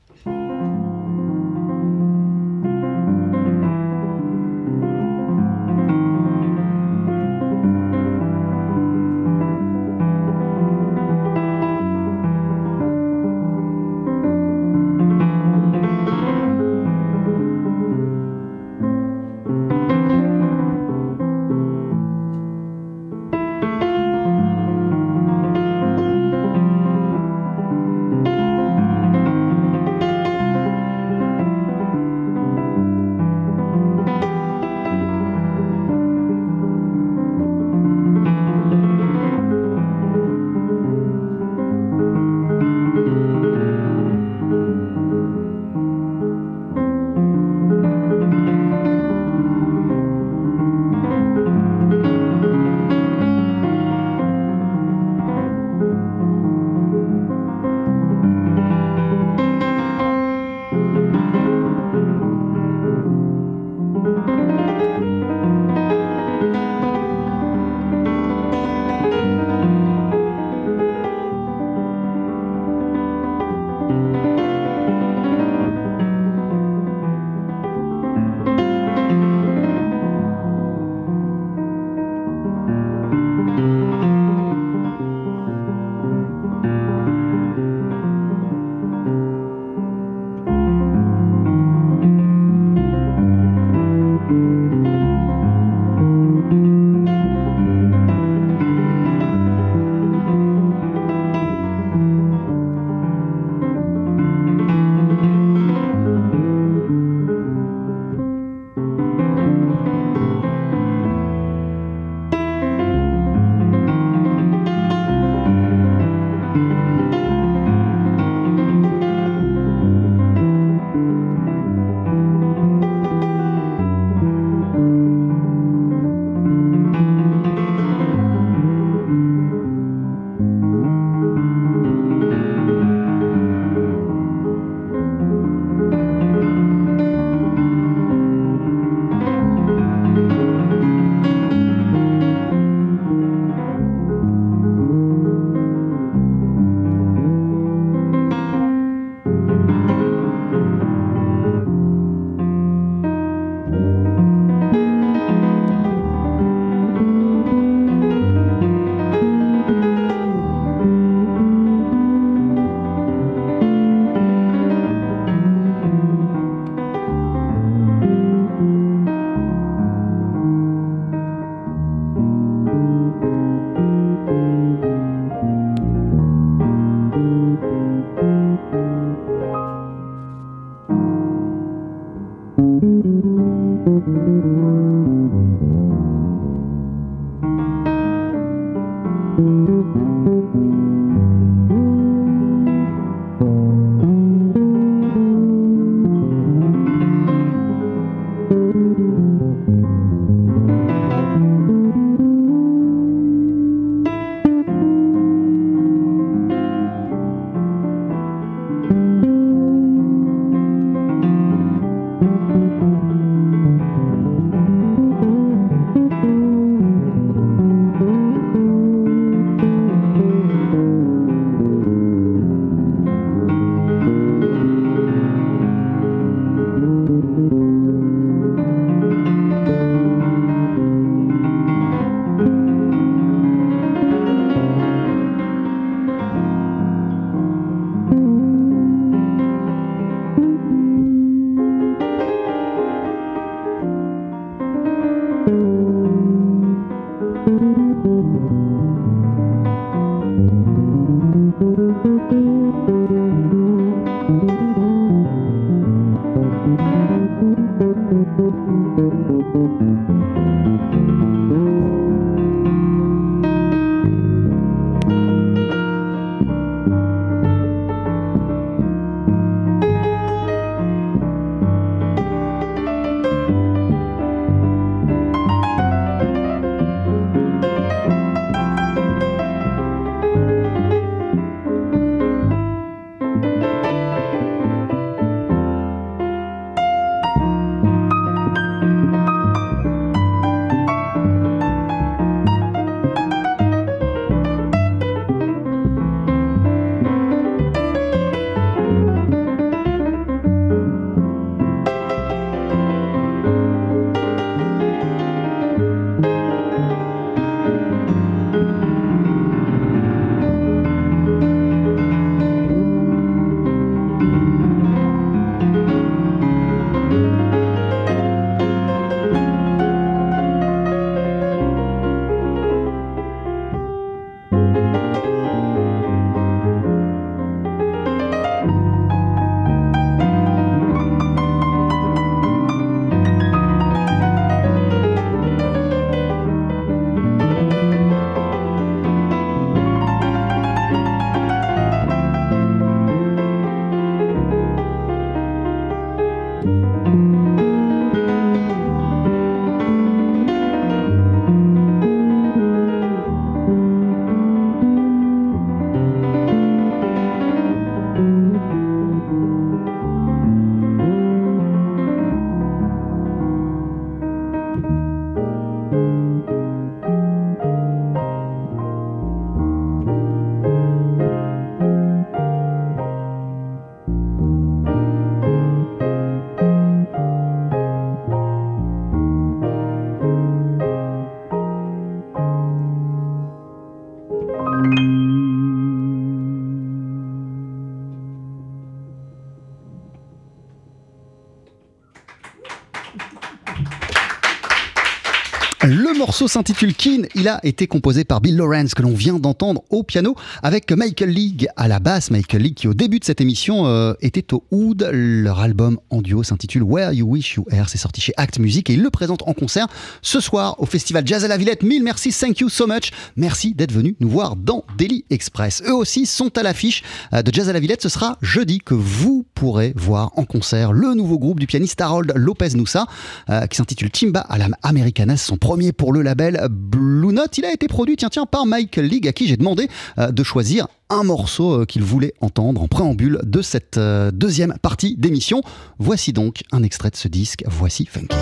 [396.36, 397.30] Morceau s'intitule Keen.
[397.34, 401.30] Il a été composé par Bill Lawrence, que l'on vient d'entendre au piano, avec Michael
[401.30, 402.30] League à la basse.
[402.30, 405.10] Michael League, qui au début de cette émission euh, était au Oud.
[405.14, 407.88] Leur album en duo s'intitule Where You Wish You Were.
[407.88, 409.88] C'est sorti chez Act Music et il le présente en concert
[410.22, 411.84] ce soir au festival Jazz à la Villette.
[411.84, 413.12] Mille merci, thank you so much.
[413.38, 415.84] Merci d'être venu nous voir dans Daily Express.
[415.88, 417.03] Eux aussi sont à l'affiche
[417.34, 418.01] euh, de Jazz à la Villette.
[418.01, 422.34] Ce sera jeudi que vous pourrez voir en concert le nouveau groupe du pianiste Harold
[422.36, 423.05] Lopez Noussa,
[423.49, 425.38] euh, qui s'intitule Timba à la Americana.
[425.38, 427.57] son premier pour le label Blue Note.
[427.57, 430.43] Il a été produit, tiens, tiens, par Michael League, à qui j'ai demandé euh, de
[430.43, 435.61] choisir un morceau euh, qu'il voulait entendre en préambule de cette euh, deuxième partie d'émission.
[435.99, 437.63] Voici donc un extrait de ce disque.
[437.67, 438.36] Voici Funky.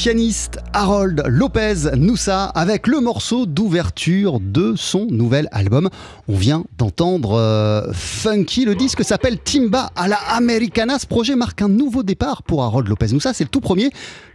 [0.00, 5.90] Pianiste Harold Lopez Noussa avec le morceau d'ouverture de son nouvel album.
[6.26, 10.98] On vient d'entendre euh, Funky, le disque s'appelle Timba à la Americana.
[10.98, 13.90] Ce projet marque un nouveau départ pour Harold Lopez Noussa, c'est le tout premier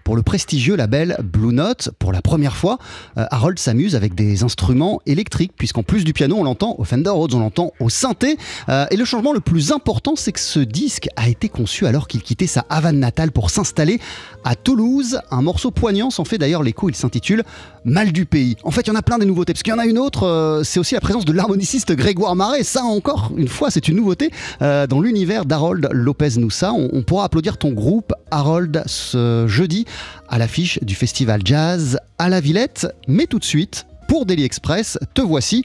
[0.05, 1.89] pour le prestigieux label Blue Note.
[1.97, 2.77] Pour la première fois,
[3.17, 7.09] euh, Harold s'amuse avec des instruments électriques, puisqu'en plus du piano, on l'entend au Fender
[7.09, 8.37] Rhodes, on l'entend au synthé.
[8.69, 12.07] Euh, et le changement le plus important, c'est que ce disque a été conçu alors
[12.07, 13.99] qu'il quittait sa Havane natale pour s'installer
[14.43, 15.19] à Toulouse.
[15.31, 17.43] Un morceau poignant s'en fait d'ailleurs l'écho, il s'intitule
[17.83, 18.55] Mal du pays.
[18.63, 19.99] En fait, il y en a plein des nouveautés, parce qu'il y en a une
[19.99, 22.63] autre, euh, c'est aussi la présence de l'harmoniciste Grégoire Marais.
[22.63, 26.73] Ça encore, une fois, c'est une nouveauté dans l'univers d'Harold Lopez Noussa.
[26.73, 29.85] On, pourra applaudir ton groupe, Harold, ce jeudi
[30.27, 32.87] à l'affiche du festival jazz à la Villette.
[33.07, 35.63] Mais tout de suite, pour Daily Express, te voici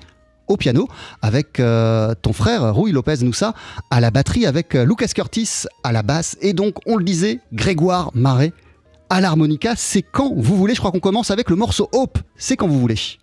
[0.51, 0.89] au piano
[1.23, 3.55] avec euh, ton frère Rui Lopez Noussa
[3.91, 7.41] à la batterie avec euh, Lucas Curtis à la basse et donc on le disait
[7.53, 8.53] Grégoire Marais
[9.11, 9.75] à l'harmonica.
[9.77, 10.75] C'est quand vous voulez.
[10.75, 12.19] Je crois qu'on commence avec le morceau Hope.
[12.37, 13.20] C'est quand vous voulez.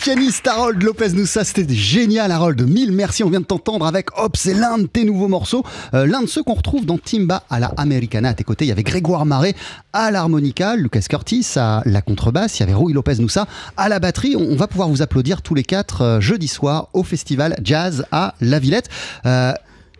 [0.00, 4.34] Pianiste Harold Lopez Noussa, c'était génial Harold, mille merci, on vient de t'entendre avec Hop,
[4.34, 7.60] c'est l'un de tes nouveaux morceaux, euh, l'un de ceux qu'on retrouve dans Timba à
[7.60, 8.30] la Americana.
[8.30, 9.54] À tes côtés, il y avait Grégoire Marais
[9.92, 13.46] à l'harmonica, Lucas Curtis à la contrebasse, il y avait Rui Lopez Noussa
[13.76, 14.36] à la batterie.
[14.36, 18.34] On, va pouvoir vous applaudir tous les quatre euh, jeudi soir au festival Jazz à
[18.40, 18.88] La Villette.
[19.26, 19.52] Euh,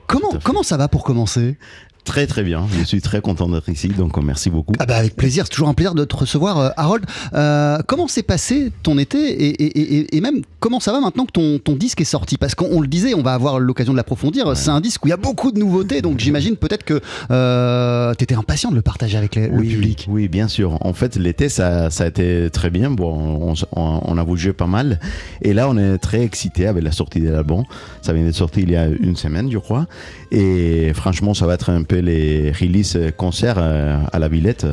[0.06, 1.58] comment, comment ça va pour commencer?
[2.04, 4.72] Très très bien, je suis très content d'être ici, donc euh, merci beaucoup.
[4.78, 7.04] Ah bah avec plaisir, c'est toujours un plaisir de te recevoir euh, Harold.
[7.34, 11.32] Euh, comment s'est passé ton été et, et, et, même comment ça va maintenant que
[11.32, 12.38] ton, ton disque est sorti?
[12.38, 15.10] Parce qu'on le disait, on va avoir l'occasion de l'approfondir, c'est un disque où il
[15.10, 18.82] y a beaucoup de nouveautés, donc j'imagine peut-être que euh, tu étais impatient de le
[18.82, 20.06] partager avec le public.
[20.08, 20.78] Oui, bien sûr.
[20.80, 24.66] En fait l'été ça, ça, a été très bien, bon, on, on, a bougé pas
[24.66, 25.00] mal,
[25.42, 27.64] et là on est très excité avec la sortie de l'album,
[28.00, 29.86] ça vient d'être sorti il y a une semaine je crois,
[30.30, 34.66] et franchement ça va être un les releases concerts euh, à la Villette.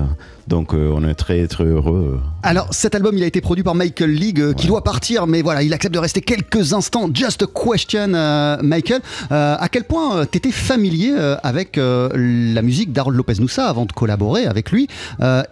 [0.47, 2.22] Donc euh, on est très très heureux.
[2.43, 5.41] Alors cet album il a été produit par Michael League euh, qui doit partir mais
[5.41, 7.09] voilà il accepte de rester quelques instants.
[7.13, 8.07] Just a question
[8.63, 9.01] Michael.
[9.30, 11.13] à quel point tu étais familier
[11.43, 14.88] avec la musique d'Harold Lopez Noussa avant de collaborer avec lui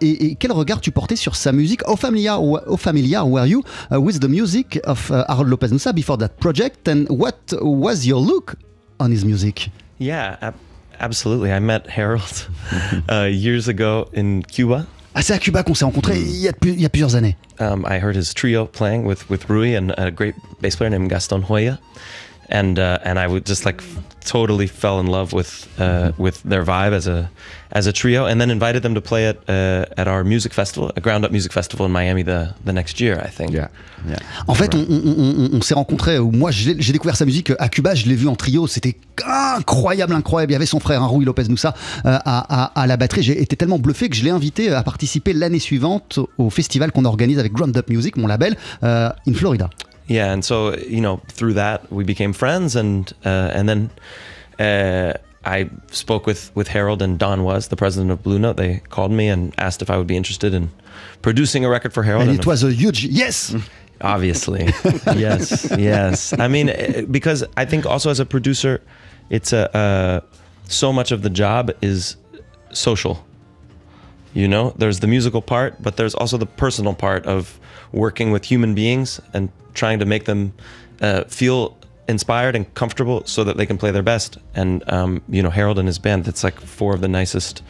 [0.00, 4.20] et, quel regard tu portais sur sa musique How familiar, how familiar were you with
[4.20, 8.54] the music of Harold Lopez Noussa before that project and what was your look
[8.98, 9.70] on his music?
[9.98, 10.36] Yeah,
[11.00, 11.52] Absolutely.
[11.52, 12.48] I met Harold
[13.10, 14.86] uh, years ago in Cuba.
[15.14, 17.36] Ah, c'est à Cuba qu'on s'est rencontrés il y, a, il y a plusieurs années.
[17.58, 21.08] Um, I heard his trio playing with, with Rui and a great bass player named
[21.08, 21.78] Gaston Hoya.
[22.50, 23.82] And, uh, and I would just like
[24.26, 27.30] totally fell in love with uh, with their vibe as a
[27.70, 30.92] as a trio, and then invited them to play at uh, at our music festival,
[30.96, 33.52] a ground up music festival in Miami the the next year, I think.
[33.52, 33.68] Yeah.
[34.08, 34.18] yeah.
[34.46, 36.18] En fait, on, on, on, s'est rencontrés.
[36.18, 37.94] Moi, j'ai découvert sa musique à Cuba.
[37.94, 38.66] Je l'ai vu en trio.
[38.66, 40.52] C'était incroyable, incroyable.
[40.52, 41.74] Il y avait son frère, hein, Rui Lopez Noussa,
[42.04, 43.22] euh, à, à, à, la batterie.
[43.22, 47.04] J'ai été tellement bluffé que je l'ai invité à participer l'année suivante au festival qu'on
[47.04, 49.70] organise avec Ground Up Music, mon label, euh, in Florida.
[50.06, 53.90] Yeah, and so you know through that we became friends, and uh, and then
[54.58, 58.56] uh, I spoke with with Harold and Don was the president of Blue Note.
[58.56, 60.70] They called me and asked if I would be interested in
[61.22, 62.22] producing a record for Harold.
[62.22, 63.54] And, and it was a huge yes.
[64.02, 64.64] Obviously,
[65.16, 66.38] yes, yes.
[66.38, 68.82] I mean, eh, because I think also as a producer,
[69.30, 70.20] it's a uh,
[70.68, 72.16] so much of the job is
[72.72, 73.24] social.
[74.34, 77.58] You know, there's the musical part, but there's also the personal part of
[77.96, 80.52] working with human beings and trying to make them
[81.00, 81.76] uh, feel
[82.08, 84.38] inspired and comfortable so that they can play their best.
[84.54, 87.62] And um, you know, Harold and his band, that's like four of the nicest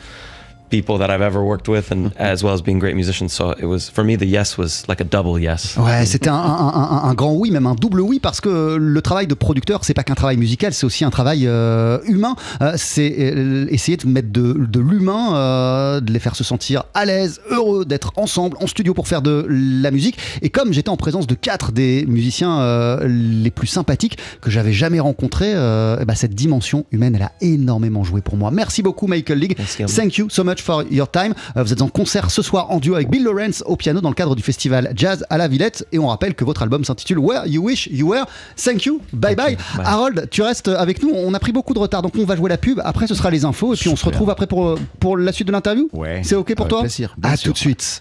[0.69, 2.19] people that I've ever worked with, and mm-hmm.
[2.19, 3.33] as well as being great musicians.
[3.33, 5.77] So it was for me, the yes was like a double yes.
[5.77, 9.27] Ouais, c'était un, un, un, grand oui, même un double oui, parce que le travail
[9.27, 12.37] de producteur, c'est pas qu'un travail musical, c'est aussi un travail euh, humain.
[12.61, 16.85] Euh, c'est euh, essayer de mettre de, de l'humain, euh, de les faire se sentir
[16.95, 20.19] à l'aise, heureux d'être ensemble en studio pour faire de la musique.
[20.43, 25.01] Et comme j'étais en présence de quatre des musiciens les plus sympathiques que j'avais jamais
[25.01, 28.51] rencontrés, bah, cette dimension humaine, elle a énormément joué pour moi.
[28.51, 29.57] Merci beaucoup, Michael League.
[29.95, 31.35] Thank you so much for your time.
[31.57, 34.09] Euh, vous êtes en concert ce soir en duo avec Bill Lawrence au piano dans
[34.09, 35.87] le cadre du festival Jazz à la Villette.
[35.93, 38.27] Et on rappelle que votre album s'intitule Where You Wish You Were.
[38.63, 39.01] Thank you.
[39.13, 39.57] Bye bye.
[39.85, 41.11] Harold, tu restes avec nous.
[41.15, 42.81] On a pris beaucoup de retard, donc on va jouer la pub.
[42.85, 43.75] Après, ce sera les infos.
[43.75, 45.89] Et puis on se retrouve après pour, pour la suite de l'interview.
[45.93, 46.23] Ouais.
[46.25, 46.81] C'est OK pour toi?
[46.81, 48.01] plaisir, À tout de suite.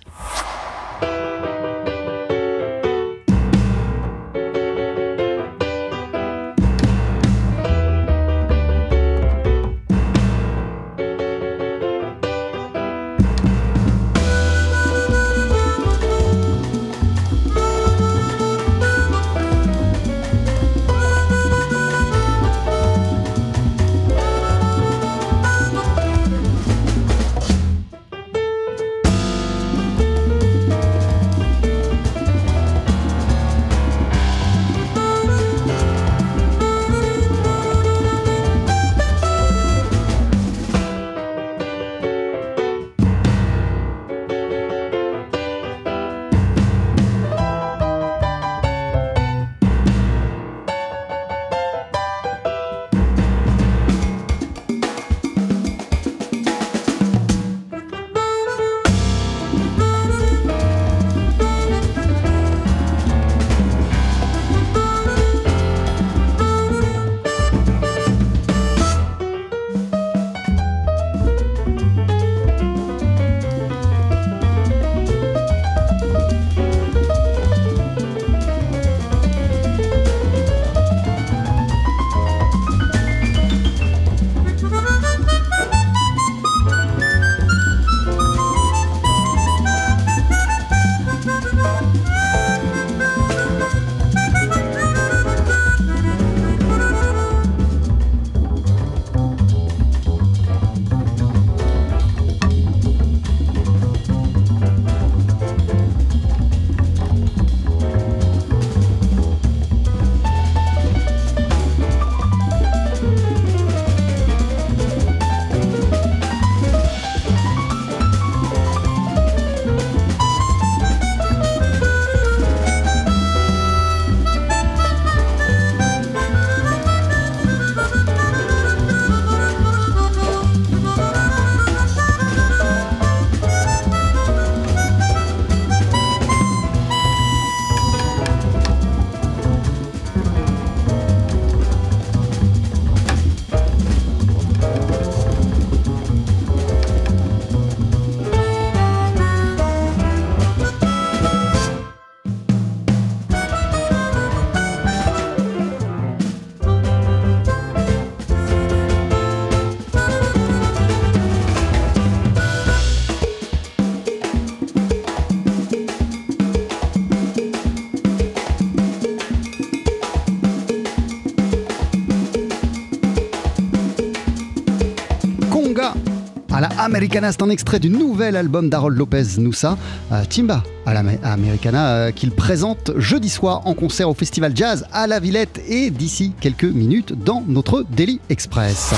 [176.96, 179.78] Americana, c'est un extrait du nouvel album d'Harold Lopez Noussa,
[180.14, 184.86] euh, Timba à la Americana, euh, qu'il présente jeudi soir en concert au Festival Jazz
[184.94, 188.94] à la Villette et d'ici quelques minutes dans notre Daily Express.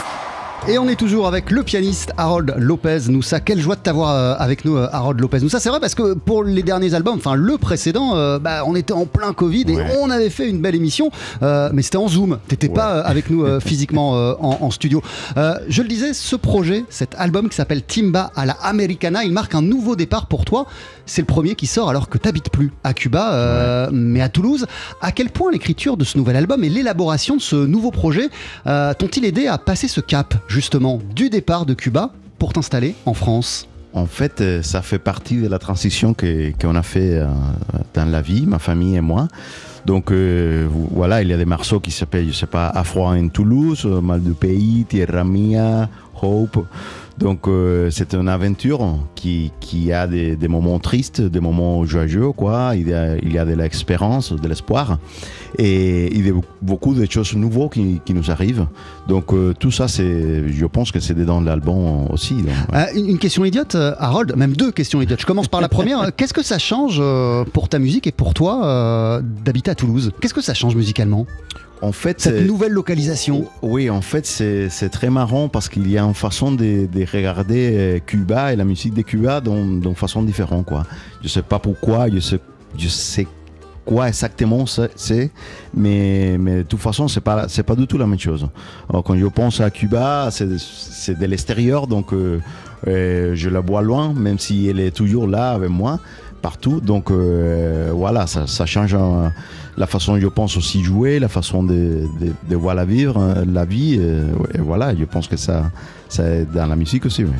[0.70, 3.40] Et on est toujours avec le pianiste Harold Lopez Noussa.
[3.40, 5.62] Quelle joie de t'avoir euh, avec nous, euh, Harold Lopez Noussa.
[5.62, 8.92] C'est vrai parce que pour les derniers albums, enfin le précédent, euh, bah, on était
[8.92, 11.10] en plein Covid et on avait fait une belle émission,
[11.42, 12.40] mais c'était en Zoom.
[12.50, 15.02] T'étais pas avec nous physiquement en, studio.
[15.38, 19.56] je le disais, ce projet, cet album qui s'appelle Timba à la Americana, il marque
[19.56, 20.66] un nouveau départ pour toi.
[21.06, 24.66] C'est le premier qui sort alors que t'habites plus à Cuba, mais à Toulouse.
[25.02, 28.30] À quel point l'écriture de ce nouvel album et l'élaboration de ce nouveau projet
[28.66, 30.36] t'ont-ils aidé à passer ce cap?
[30.58, 35.38] Justement du départ de Cuba pour t'installer en France en fait, euh, ça fait partie
[35.38, 37.28] de la transition qu'on a fait euh,
[37.94, 39.28] dans la vie, ma famille et moi.
[39.86, 43.28] Donc euh, voilà, il y a des morceaux qui s'appellent, je sais pas, Afro en
[43.30, 45.90] Toulouse, Mal du Pays, Tierra Mia,
[46.22, 46.66] Hope.
[47.18, 47.48] Donc
[47.90, 48.82] c'est une aventure
[49.28, 52.74] qui, qui a des, des, moments tristes, des moments joyeux, quoi.
[52.76, 55.00] Il y a, il y a de l'expérience, de l'espoir
[55.58, 58.68] et il y a beaucoup de choses nouvelles qui, qui nous arrivent.
[59.08, 62.36] Donc euh, tout ça, c'est, je pense que c'est dans l'album aussi.
[62.74, 65.22] Euh, une, question idiote, euh, Harold, même deux questions idiotes.
[65.22, 66.12] Je commence par la première.
[66.18, 67.02] Qu'est-ce que ça change
[67.54, 70.12] pour ta musique et pour toi d'habiter à Toulouse?
[70.22, 71.26] Qu'est-ce que ça change musicalement?
[71.84, 73.46] En fait, cette nouvelle localisation.
[73.62, 78.02] Oui, en fait, c'est très marrant parce qu'il y a une façon de, de, regarder
[78.06, 80.66] Cuba et la musique de Cuba d'une façon différente.
[80.66, 80.86] Quoi.
[81.22, 82.40] Je sais pas pourquoi, je sais,
[82.78, 83.28] je sais
[83.86, 85.32] quoi exactement c'est,
[85.74, 88.48] mais, mais de toute façon, c'est pas, c'est pas du tout la même chose.
[88.90, 92.40] Quand je pense à Cuba, c'est, c'est de l'extérieur, donc euh,
[92.88, 96.00] euh, je la vois loin, même si elle est toujours là avec moi,
[96.42, 96.80] partout.
[96.82, 98.96] Donc euh, voilà, ça, ça change
[99.78, 103.44] la façon, je pense, aussi jouer, la façon de, de, de voir la vivre, hein,
[103.52, 103.96] la vie.
[103.96, 105.72] Et, voilà, je pense que ça,
[106.10, 107.24] ça dans la musique aussi.
[107.24, 107.32] Oui.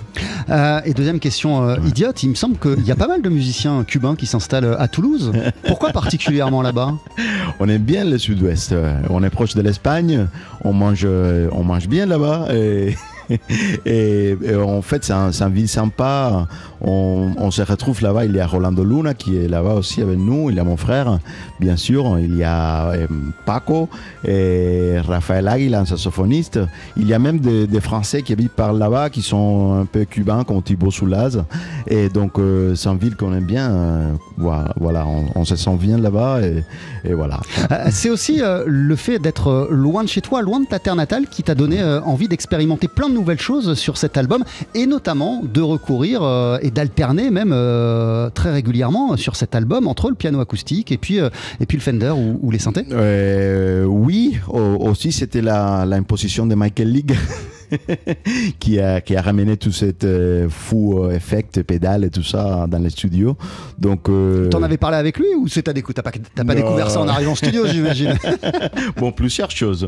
[0.50, 3.30] Euh, et deuxième question euh, idiote, il me semble qu'il y a pas mal de
[3.30, 5.32] musiciens cubains qui s'installent à Toulouse.
[5.68, 6.94] Pourquoi particulièrement là-bas?
[7.60, 8.76] On aime bien le sud-ouest.
[9.10, 10.28] On est proche de l'Espagne.
[10.64, 11.08] On mange,
[11.52, 12.48] on mange bien là-bas.
[12.52, 12.96] Et...
[13.86, 16.48] et, en fait, c'est un, un, ville sympa.
[16.82, 18.26] On, se retrouve là-bas.
[18.26, 20.50] Il y a Rolando Luna qui est là-bas aussi avec nous.
[20.50, 21.20] Il y a mon frère,
[21.60, 22.20] bien sûr.
[22.20, 23.08] Il y a euh,
[23.46, 23.90] Paco
[24.26, 26.60] et Raphaël Aguila, un saxophoniste.
[26.98, 30.44] Il y a même des, Français qui habitent par là-bas, qui sont un peu cubains,
[30.44, 31.44] comme Thibaut Soulaz.
[31.88, 33.72] Et donc, euh, c'est une ville qu'on aime bien.
[33.72, 35.06] Euh, voilà,
[35.36, 36.42] on, se sent bien là-bas.
[36.42, 36.64] Et,
[37.06, 37.40] et, voilà.
[37.92, 41.44] c'est aussi le fait d'être loin de chez toi, loin de ta terre natale, qui
[41.44, 46.22] t'a donné envie d'expérimenter plein de nouvelles choses sur cet album et notamment de recourir
[46.24, 50.98] euh, et d'alterner même euh, très régulièrement sur cet album entre le piano acoustique et
[50.98, 51.30] puis, euh,
[51.62, 52.86] et puis le Fender ou, les synthés
[53.86, 57.16] Oui, aussi c'était l'imposition de Michael League.
[58.60, 62.66] qui, a, qui a ramené tout cet euh, fou euh, effect, pédale et tout ça
[62.68, 63.38] dans les studios.
[63.78, 64.50] Donc, euh...
[64.50, 67.36] T'en avais parlé avec lui ou c'est t'as pas, pas découvert ça en arrivant en
[67.36, 68.16] studio, j'imagine
[68.98, 69.88] Bon, plusieurs choses.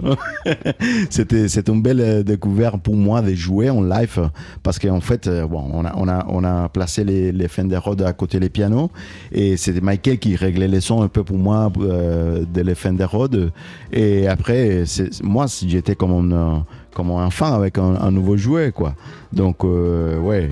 [1.10, 4.30] C'était c'est une belle euh, découverte pour moi de jouer en live
[4.64, 8.02] parce qu'en fait, bon, on a, on a, on a placé les, les Fender Rhodes
[8.02, 8.92] à côté des pianos
[9.32, 13.52] et c'était Michael qui réglait les sons un peu pour moi de les Fender Rhodes.
[13.92, 14.84] Et après,
[15.24, 18.96] moi, j'étais comme un comme un enfant avec un, nouveau jouet, quoi.
[19.32, 20.50] Donc, euh, ouais,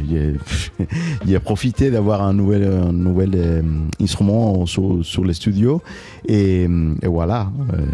[1.26, 3.62] il a profité d'avoir un nouvel, un nouvel euh,
[4.02, 5.82] instrument sur, sur, les studios.
[6.28, 6.64] Et,
[7.02, 7.86] et voilà, euh,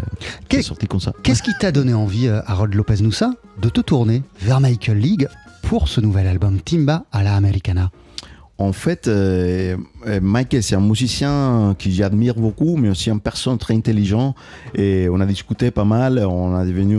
[0.50, 1.12] c'est sorti comme ça.
[1.22, 5.28] Qu'est-ce qui t'a donné envie, Harold Lopez Noussa, de te tourner vers Michael League
[5.62, 7.90] pour ce nouvel album Timba à la Americana?
[8.58, 9.76] En fait, euh,
[10.06, 14.36] euh, Mike, c'est un musicien que j'admire beaucoup, mais aussi une personne très intelligente.
[14.74, 16.96] Et on a discuté pas mal, on a devenu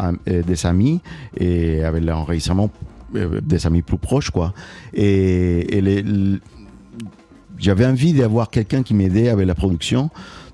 [0.00, 1.00] euh, des amis,
[1.36, 2.70] et avec l'enregistrement,
[3.12, 4.52] des amis plus proches, quoi.
[4.92, 5.82] Et,
[7.58, 10.08] j'avais envie d'avoir quelqu'un qui m'aidait avec la production.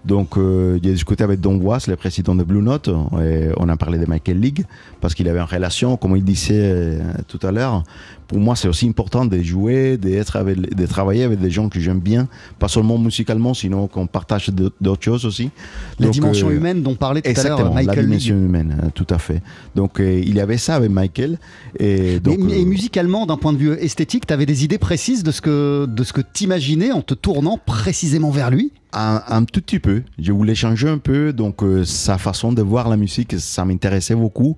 [0.04, 2.90] Donc, j'ai discuté avec Don Was, le président de Blue Note,
[3.22, 4.64] et on a parlé de Michael League,
[5.00, 7.84] parce qu'il avait une relation, comme il disait tout à l'heure,
[8.28, 11.78] pour moi, c'est aussi important de jouer, d'être avec, de travailler avec des gens que
[11.78, 14.50] j'aime bien, pas seulement musicalement, sinon qu'on partage
[14.80, 15.50] d'autres choses aussi.
[15.98, 17.96] La dimension euh, humaine dont parlait tout à l'heure Michael.
[17.96, 19.42] La dimension humaine, euh, tout à fait.
[19.74, 21.38] Donc, euh, il y avait ça avec Michael.
[21.78, 25.30] Et, donc, et, musicalement, d'un point de vue esthétique, tu avais des idées précises de
[25.30, 28.72] ce que, de ce que t'imaginais en te tournant précisément vers lui?
[28.92, 30.02] Un, un, tout petit peu.
[30.18, 34.56] Je voulais changer un peu, donc sa façon de voir la musique, ça m'intéressait beaucoup.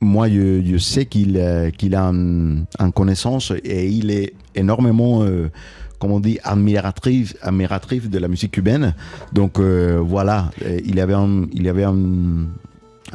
[0.00, 1.42] Moi, je, je sais qu'il
[1.76, 5.50] qu'il a un, un connaissance et il est énormément, euh,
[5.98, 8.94] comme on dit, admiratif, admiratif de la musique cubaine.
[9.32, 10.50] Donc euh, voilà,
[10.84, 12.46] il avait un, il avait un,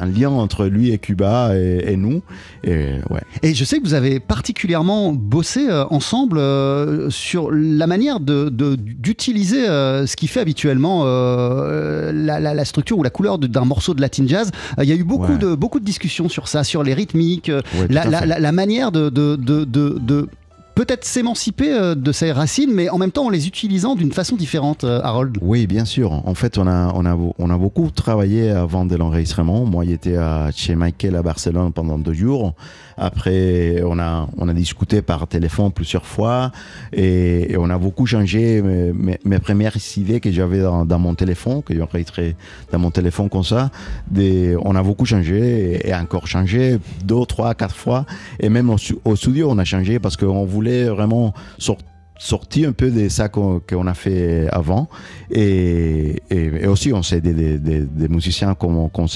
[0.00, 2.22] un lien entre lui et Cuba et, et nous.
[2.64, 3.20] Et, ouais.
[3.42, 8.48] Et je sais que vous avez particulièrement bossé euh, ensemble euh, sur la manière de-
[8.48, 13.46] de- d'utiliser euh, ce qui fait habituellement la, la- la structure ou la couleur de-
[13.46, 14.50] d'un morceau de latin jazz.
[14.80, 15.38] Il y a eu beaucoup, Ouais.
[15.38, 18.04] de, beaucoup de discussions sur ça, sur les rythmiques, Ouais, la,
[18.38, 20.28] la- manière de, de- de- de- de
[20.74, 24.36] peut-être s'émanciper euh, de ses racines, mais en même temps en les utilisant d'une façon
[24.36, 25.38] différente, euh, Harold.
[25.42, 26.12] Oui, bien sûr.
[26.26, 29.64] En fait, on a, a, on a beaucoup travaillé avant de l'enregistrement.
[29.64, 30.16] Moi, j'étais
[30.54, 32.54] chez Michael à Barcelone pendant deux jours.
[33.02, 36.52] Après, on a, on a discuté par téléphone plusieurs fois
[36.92, 41.14] et, et on a beaucoup changé mes, mes- premières idées que j'avais dans, dans mon
[41.14, 42.36] téléphone, que j'ai enregistré
[42.70, 43.70] dans mon téléphone comme ça.
[44.10, 45.38] Des, on a beaucoup changé
[45.82, 48.04] et, et encore changé deux, trois, quatre fois.
[48.38, 48.76] Et même au,
[49.06, 51.86] au studio, on a changé parce qu'on voulait vraiment sortir
[52.20, 54.88] sorti un peu de ça qu'on a fait avant.
[55.30, 56.20] Et,
[56.68, 59.06] aussi, on sait des, musiciens comme, comme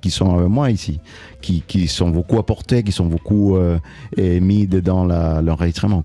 [0.00, 0.98] qui sont avec moi ici,
[1.40, 3.78] qui, sont beaucoup apportés, qui sont beaucoup euh,
[4.18, 6.02] mis dedans l'enregistrement.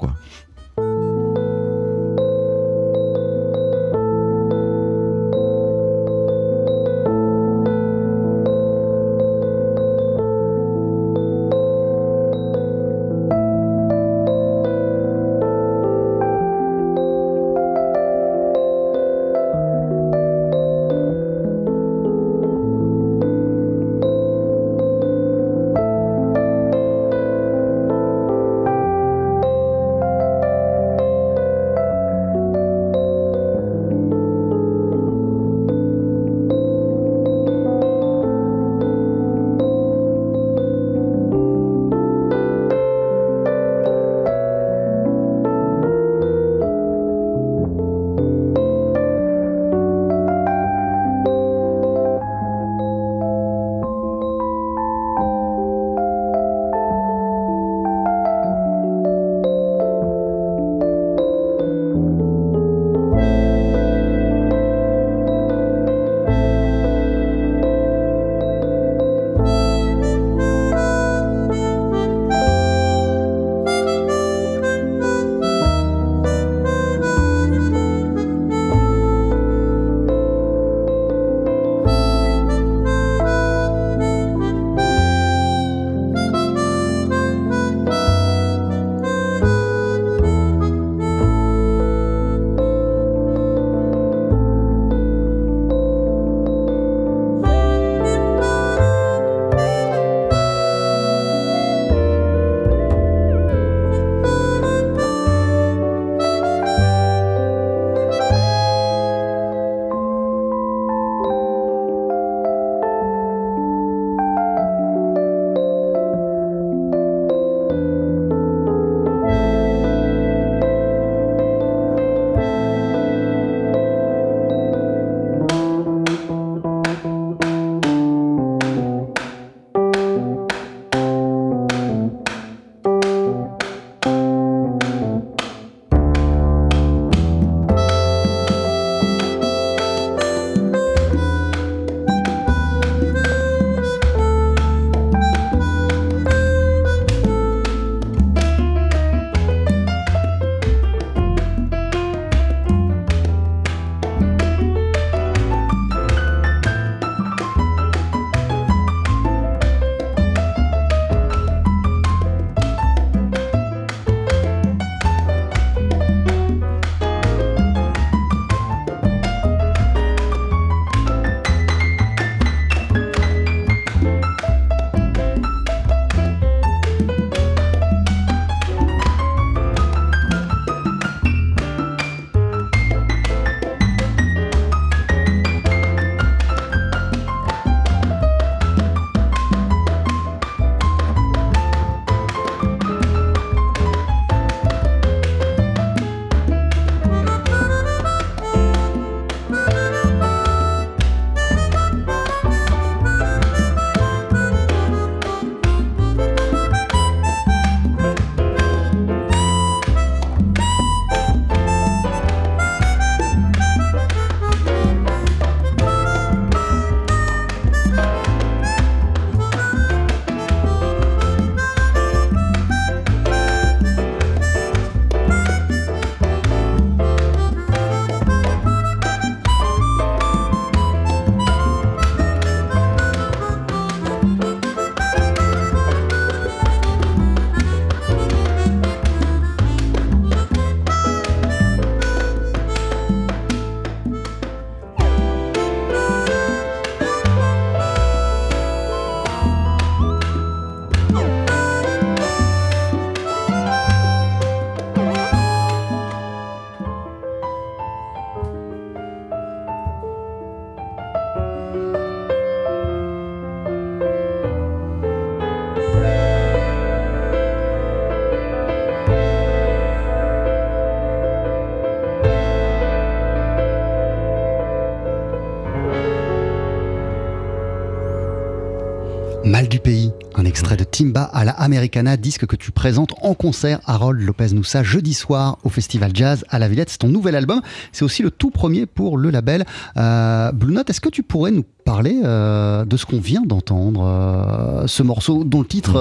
[281.71, 286.43] Americana, disque que tu présentes en concert Harold Lopez Noussa jeudi soir au Festival Jazz
[286.49, 286.89] à la Villette.
[286.89, 287.61] C'est ton nouvel album,
[287.93, 289.63] c'est aussi le tout premier pour le label
[289.95, 290.89] euh, Blue Note.
[290.89, 295.45] Est-ce que tu pourrais nous parler euh, de ce qu'on vient d'entendre, euh, ce morceau
[295.45, 295.93] dont le titre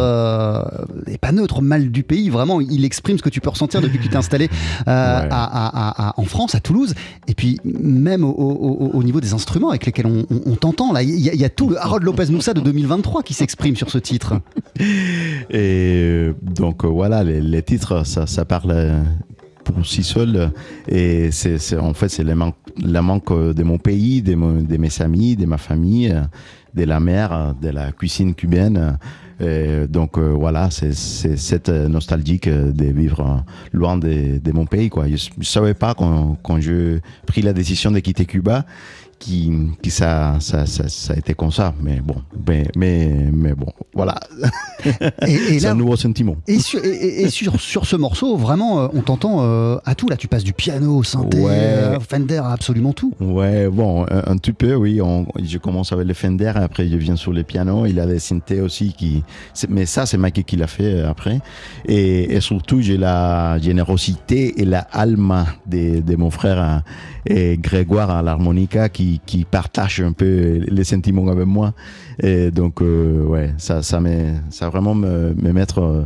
[1.07, 3.99] n'est pas neutre, Mal du pays, vraiment il exprime ce que tu peux ressentir depuis
[3.99, 4.51] que tu t'es installé
[4.87, 6.95] en France, à Toulouse,
[7.29, 11.45] et puis même au, niveau des instruments avec lesquels on, t'entend, là il y, y,
[11.45, 14.35] a tout le Harold Lopez Noussa de 2023 qui s'exprime sur ce titre.
[14.79, 15.60] Et
[16.43, 19.03] donc voilà, les, titres, ça, parle euh,
[19.65, 20.51] pour si seul.
[20.89, 25.59] Et c'est, en fait, c'est le, manque de mon pays, de, mes amis, de ma
[25.59, 26.15] famille,
[26.75, 28.99] de la mer, de la cuisine cubaine.
[29.89, 34.89] donc voilà, c'est, cette nostalgique de vivre loin de, mon pays.
[34.89, 35.07] Quoi.
[35.09, 38.65] Je ne savais pas quand, quand j'ai pris la décision de quitter Cuba
[39.21, 39.53] qui,
[39.83, 41.75] qui ça, ça, ça, a été comme ça.
[41.81, 42.17] Mais bon,
[42.49, 44.19] mais, mais, mais bon, voilà.
[45.25, 46.37] C'est un nouveau sentiment.
[46.49, 50.09] Et, sur, et, sur, sur, ce morceau, vraiment, euh, on t'entend euh, à tout.
[50.09, 53.13] Là, tu passes du piano au synthé, euh, Fender, absolument tout.
[53.21, 55.01] Ouais, bon, un, petit peu, oui.
[55.03, 57.85] On, je commence avec le Fender, après je viens sur les pianos.
[57.87, 58.95] Il a les synthés aussi.
[58.95, 59.23] Qui,
[59.69, 61.41] mais ça, c'est Mike qui l'a fait après.
[61.87, 66.83] Et, surtout, j'ai la générosité et la alma de, de mon frère
[67.27, 71.75] et Grégoire à l'harmonica qui, qui partage un peu les sentiments avec moi.
[72.23, 74.01] Et donc, euh, ouais, ça, ça,
[74.51, 76.05] ça vraiment me, me mettre euh,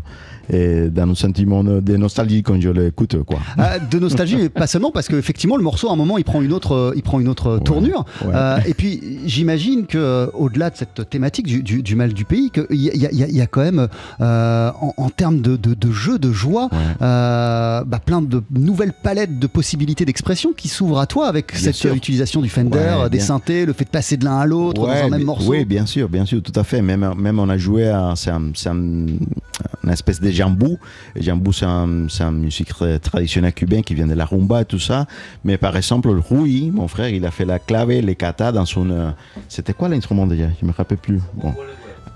[0.52, 3.38] et dans un sentiment de nostalgie quand je l'écoute quoi.
[3.58, 6.52] Ah, de nostalgie pas seulement parce qu'effectivement le morceau à un moment il prend une
[6.52, 8.04] autre il prend une autre tournure.
[8.24, 12.66] euh, et puis j'imagine que au-delà de cette thématique du, du, mal du pays qu'il
[12.70, 13.88] y, y, y, a quand même
[14.20, 16.68] euh, en, termes de, de, de, jeu de joie
[17.02, 21.82] euh, bah, plein de nouvelles palettes de possibilités d'expression qui s'ouvrent à toi avec cette
[21.84, 25.08] utilisation du Fender des synthés le fait de passer de l'un à l'autre dans un
[25.08, 25.50] même morceau.
[25.50, 26.82] oui bien sûr bien sûr tout à fait.
[26.82, 28.42] Même même on a joué c'est un,
[28.72, 30.78] une espèce de jambou.
[31.16, 32.72] Jambou, c'est un, un, musique
[33.02, 35.06] traditionnelle cubain qui vient de la rumba et tout ça.
[35.44, 38.66] Mais par exemple, le Rui, mon frère, il a fait la clave, les kata dans
[38.66, 38.90] son.
[38.90, 39.10] Euh,
[39.48, 40.46] c'était quoi l'instrument déjà?
[40.60, 41.20] Je me rappelle plus.
[41.34, 41.54] Bon.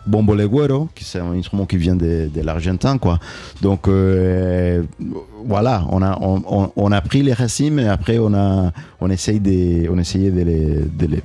[0.06, 3.18] Bombo Leguero, qui c'est un instrument qui vient de, l'Argentin, quoi.
[3.60, 4.82] Donc euh,
[5.44, 9.86] voilà, on a on, a pris les racines et après on a on essaye de
[9.90, 11.22] on essayait de les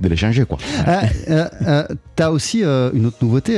[0.00, 0.44] de les changer.
[0.44, 0.58] Quoi.
[0.88, 1.84] Euh, euh, euh,
[2.16, 3.54] tu as aussi une autre nouveauté,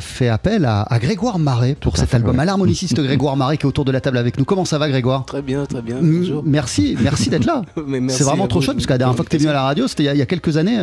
[0.00, 3.84] fait appel à, Grégoire Marais pour cet album, à l'harmoniciste Grégoire Marais qui est autour
[3.84, 4.44] de la table avec nous.
[4.44, 5.24] Comment ça va Grégoire?
[5.26, 5.96] Très bien, très bien.
[6.00, 6.42] Bonjour.
[6.44, 7.62] Merci, merci d'être là.
[8.08, 9.62] C'est vraiment trop chouette parce que la dernière fois que tu es venu à la
[9.62, 10.78] radio, c'était il, y, a quelques années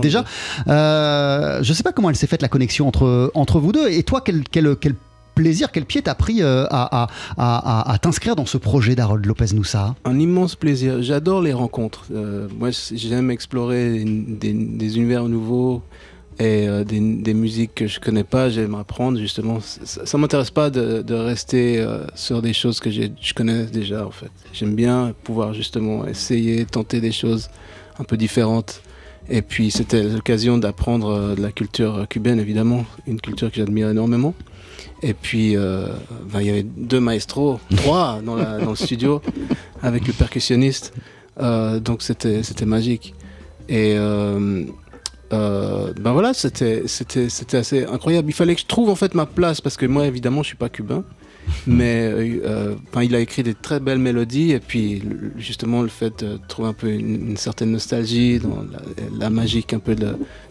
[0.00, 0.24] déjà.
[0.66, 4.20] je sais pas comment elle s'est faite la connexion entre, entre vous deux et toi,
[4.24, 4.94] quel, quel, quel
[5.36, 10.18] plaisir, quel pied t'as pris euh, à, t'inscrire dans ce projet d'Harold Lopez Noussa Un
[10.18, 11.02] immense plaisir.
[11.02, 12.06] J'adore les rencontres.
[12.12, 15.82] Euh, moi, j'aime explorer des, univers nouveaux
[16.38, 18.48] et euh, des, musiques que je connais pas.
[18.48, 19.58] J'aime apprendre justement.
[19.60, 24.30] Ça, ne m'intéresse pas de, rester sur des choses que je connais déjà en fait.
[24.54, 27.50] J'aime bien pouvoir justement essayer, tenter des choses
[27.98, 28.80] un peu différentes.
[29.28, 34.34] Et puis c'était l'occasion d'apprendre de la culture cubaine, évidemment, une culture que j'admire énormément.
[35.02, 35.88] Et puis, euh,
[36.32, 39.20] ben, il y avait deux maestros, trois dans, le studio,
[39.82, 40.92] avec le percussionniste.
[41.40, 43.14] Euh, donc, c'était magique.
[43.68, 44.64] Et euh,
[45.30, 46.84] ben voilà, c'était
[47.52, 48.28] assez incroyable.
[48.30, 50.56] Il fallait que je trouve en fait ma place, parce que moi, évidemment, je suis
[50.56, 51.04] pas cubain.
[51.66, 55.02] Mais euh, il a écrit des très belles mélodies et puis
[55.36, 58.64] justement le fait de trouver un peu une, certaine nostalgie dans
[59.18, 59.96] la, magique un peu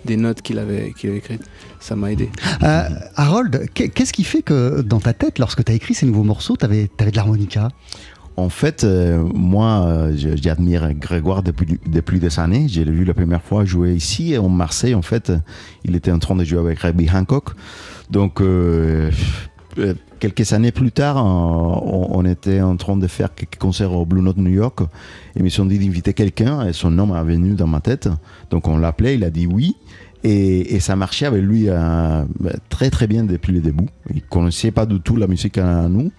[0.04, 1.44] des notes qu'il avait, qu'il avait écrites,
[1.80, 2.30] ça m'a aidé.
[2.64, 2.84] Euh,
[3.16, 6.58] Harold, qu'est-ce qui fait que dans ta tête, lorsque tu as écrit ces nouveaux morceaux,
[6.58, 7.70] tu avais, avais, de l'harmonica?
[8.38, 12.68] En fait, euh, moi, j'admire Grégoire depuis, depuis des années.
[12.68, 14.94] J'ai vu la première fois jouer ici, en Marseille.
[14.94, 15.32] En fait,
[15.86, 17.52] il était en train de jouer avec Rabbi Hancock.
[18.10, 19.12] Donc, euh,
[20.30, 24.38] quelques années plus tard, on, était en train de faire quelques concerts au Blue Note
[24.38, 24.82] New York.
[24.82, 28.10] Et ils me sont dit d'inviter quelqu'un et son nom est venu dans ma tête.
[28.50, 29.76] Donc on l'appelait, il a dit oui.
[30.24, 32.24] Et, ça marchait avec lui euh,
[32.70, 33.86] très très bien depuis le début.
[34.12, 36.12] Il connaissait pas du tout la musique à nous,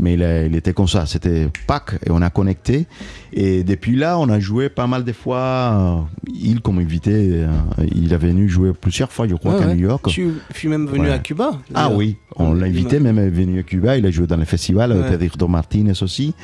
[0.00, 1.06] mais il, était comme ça.
[1.06, 2.86] C'était Pâques et on a connecté.
[3.32, 5.38] Et depuis là, on a joué pas mal de fois.
[5.38, 5.96] Euh,
[6.34, 7.48] il, comme invité, euh,
[7.94, 10.06] il est venu jouer plusieurs fois, je crois, à New York.
[10.08, 13.96] Tu suis même venu à Cuba Ah oui, on l'a invité, même venu à Cuba.
[13.96, 16.34] Il a joué dans le festival avec Pedro Martinez aussi.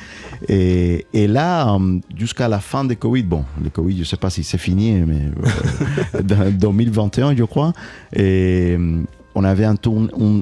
[0.47, 4.17] Et, et là, euh, jusqu'à la fin de Covid, bon, le Covid, je ne sais
[4.17, 5.31] pas si c'est fini, mais
[6.23, 7.73] dans 2021, je crois.
[8.15, 8.77] Et
[9.37, 9.75] on avait un,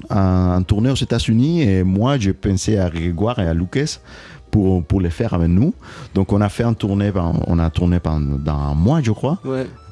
[0.09, 3.99] un, tourneur aux États-Unis et moi, j'ai pensé à Grégoire et à Lucas
[4.51, 5.73] pour, pour les faire avec nous.
[6.13, 9.39] Donc, on a fait un tournée, on a tourné pendant un mois, je crois.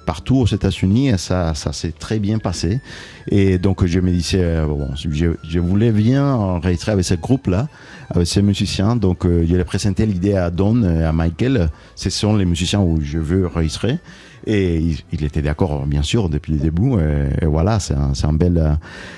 [0.05, 2.81] partout aux États-Unis et ça, ça s'est très bien passé.
[3.29, 7.69] Et donc je me disais, euh, bon, je, je voulais bien enregistrer avec ce groupe-là,
[8.09, 8.97] avec ces musiciens.
[8.97, 11.69] Donc euh, je l'ai présenté l'idée à Don et à Michael.
[11.95, 13.97] Ce sont les musiciens où je veux enregistrer.
[14.45, 14.81] Et
[15.11, 16.93] il, était d'accord, bien sûr, depuis le début.
[17.41, 18.77] Et, voilà, c'est un, un bel,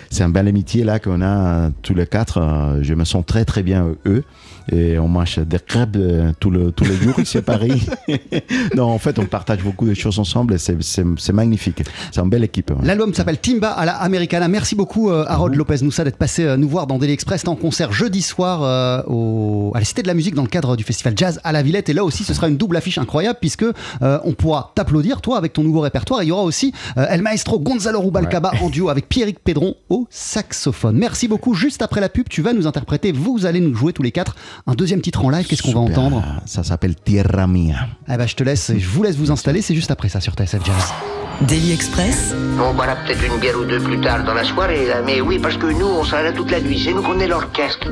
[0.09, 2.37] c'est un bel amitié là qu'on a tous les quatre.
[2.39, 4.23] Euh, Je me sens très très bien eux.
[4.71, 7.85] Et on mange des crêpes euh, tout le, tous les jours ici à Paris.
[8.75, 11.83] non, en fait, on partage beaucoup de choses ensemble et c'est, magnifique.
[12.11, 12.71] C'est une belle équipe.
[12.71, 12.77] ouais.
[12.83, 14.47] L'album s'appelle Timba à la Americana.
[14.47, 17.43] Merci beaucoup euh, Harold Lopez Noussa d'être passé euh, nous voir dans Daily Express.
[17.43, 20.47] T'es en concert jeudi soir euh, au, à la Cité de la Musique dans le
[20.47, 21.89] cadre du festival Jazz à la Villette.
[21.89, 25.37] Et là aussi, ce sera une double affiche incroyable puisque euh, on pourra t'applaudir toi
[25.37, 26.21] avec ton nouveau répertoire.
[26.21, 29.75] Et il y aura aussi euh, El Maestro Gonzalo Rubalcaba en duo avec Pierrick Pedron
[29.89, 30.97] au saxophone.
[30.97, 31.53] Merci beaucoup.
[31.53, 33.11] Juste après la pub, tu vas nous interpréter.
[33.11, 34.35] Vous allez nous jouer tous les quatre
[34.67, 35.45] un deuxième titre en live.
[35.47, 37.75] Qu'est-ce qu'on va entendre Ça s'appelle Tierra Mia.
[38.09, 38.71] Eh ben, je te laisse.
[38.77, 39.61] Je vous laisse vous installer.
[39.61, 40.93] C'est juste après ça sur TSF Jazz.
[41.41, 45.01] Daily Express, On boira peut-être une bière ou deux plus tard dans la soirée, là,
[45.05, 46.81] mais oui, parce que nous, on sera là toute la nuit.
[46.81, 47.89] C'est nous qu'on est l'orchestre.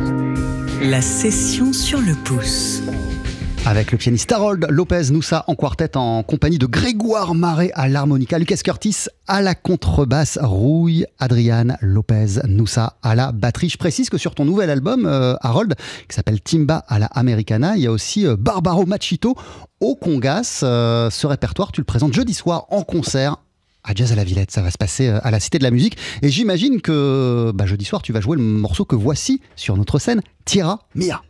[0.82, 2.82] la session sur le pouce.
[3.66, 8.38] Avec le pianiste Harold Lopez Noussa en quartet en compagnie de Grégoire Marais à l'harmonica,
[8.38, 13.70] Lucas Curtis à la contrebasse, Rouille, Adriane Lopez Noussa à la batterie.
[13.70, 15.76] Je précise que sur ton nouvel album, euh, Harold,
[16.10, 19.34] qui s'appelle Timba à la Americana, il y a aussi euh, Barbaro Machito
[19.80, 20.60] au Congas.
[20.64, 23.38] Euh, ce répertoire, tu le présentes jeudi soir en concert
[23.86, 24.52] à Jazz à la Villette.
[24.52, 25.98] Ça va se passer à la Cité de la Musique.
[26.22, 30.00] Et j'imagine que bah, jeudi soir, tu vas jouer le morceau que voici sur notre
[30.00, 31.22] scène, Tierra Mia.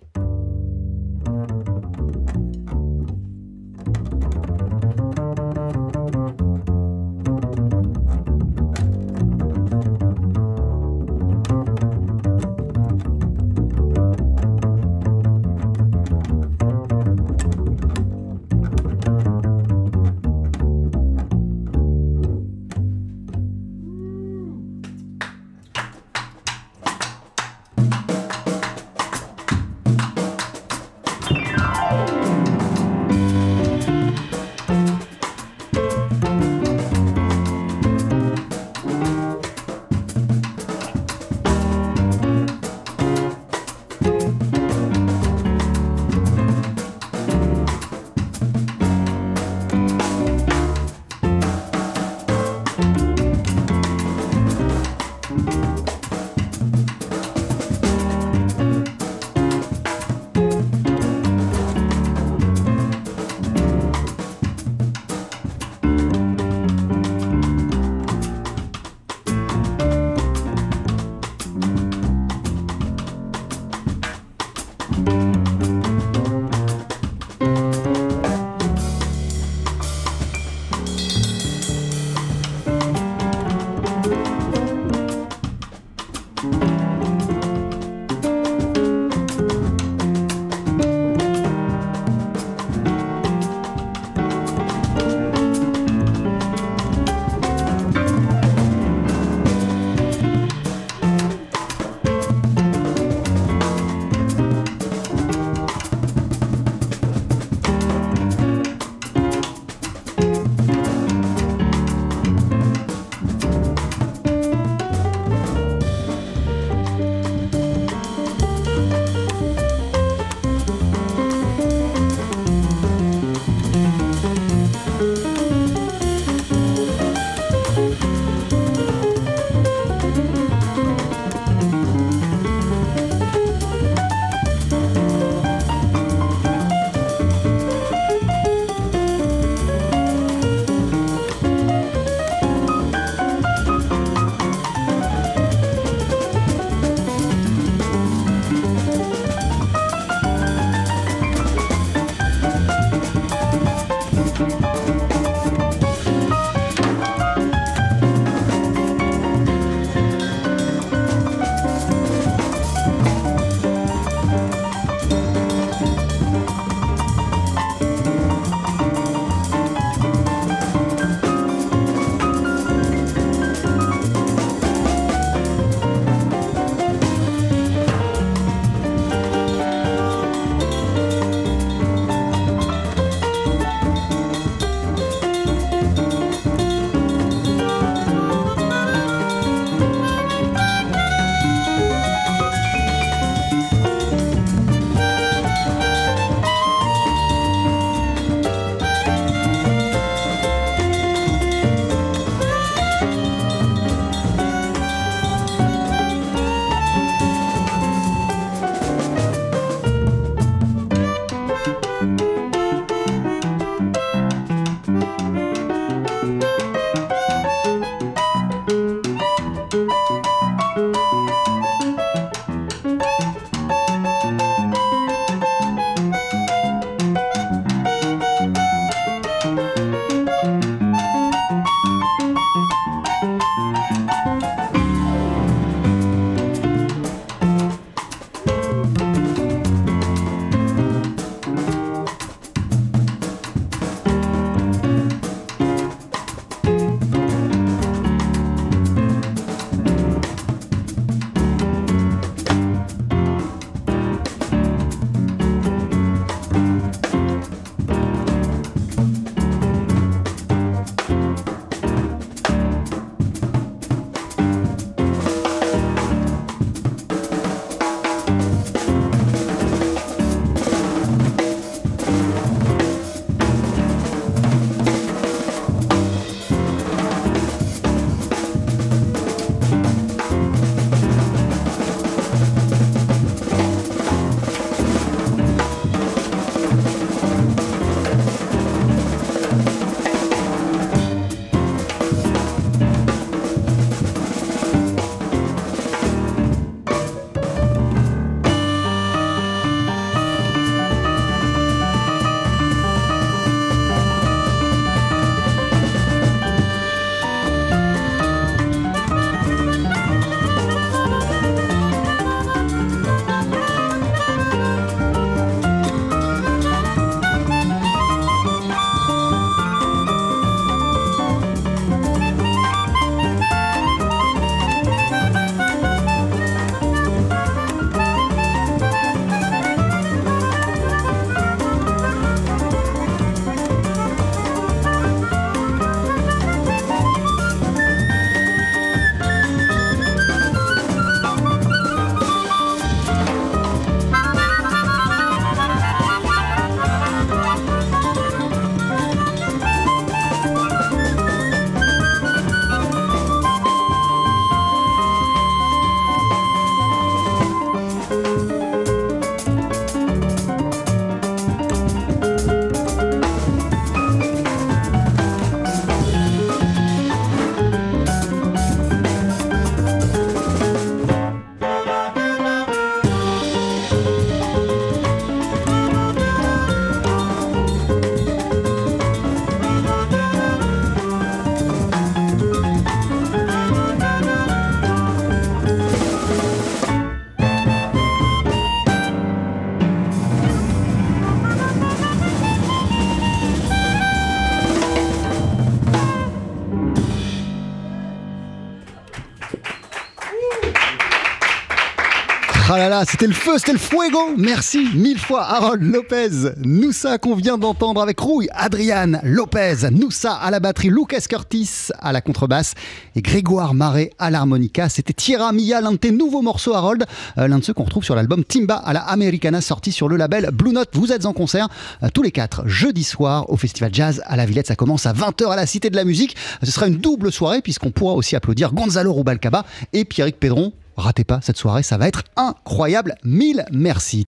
[402.90, 404.20] Là c'était le feu, c'était le fuego.
[404.38, 406.54] Merci mille fois Harold Lopez.
[406.58, 412.12] Noussa qu'on vient d'entendre avec Rouille, Adrian Lopez, Noussa à la batterie, Lucas Curtis à
[412.12, 412.74] la contrebasse
[413.16, 414.90] et Grégoire Marais à l'harmonica.
[414.90, 417.06] C'était Tierra Mia, l'un de tes nouveaux morceaux Harold,
[417.38, 420.18] euh, l'un de ceux qu'on retrouve sur l'album Timba à la Americana sorti sur le
[420.18, 420.90] label Blue Note.
[420.94, 421.68] Vous êtes en concert
[422.02, 424.68] euh, tous les quatre jeudi soir au Festival Jazz à la Villette.
[424.68, 426.36] Ça commence à 20h à la Cité de la Musique.
[426.64, 430.74] Ce sera une double soirée puisqu'on pourra aussi applaudir Gonzalo Rubalcaba et Pierrick Pedron.
[430.96, 433.16] Ratez pas cette soirée, ça va être incroyable.
[433.24, 434.22] Mille merci.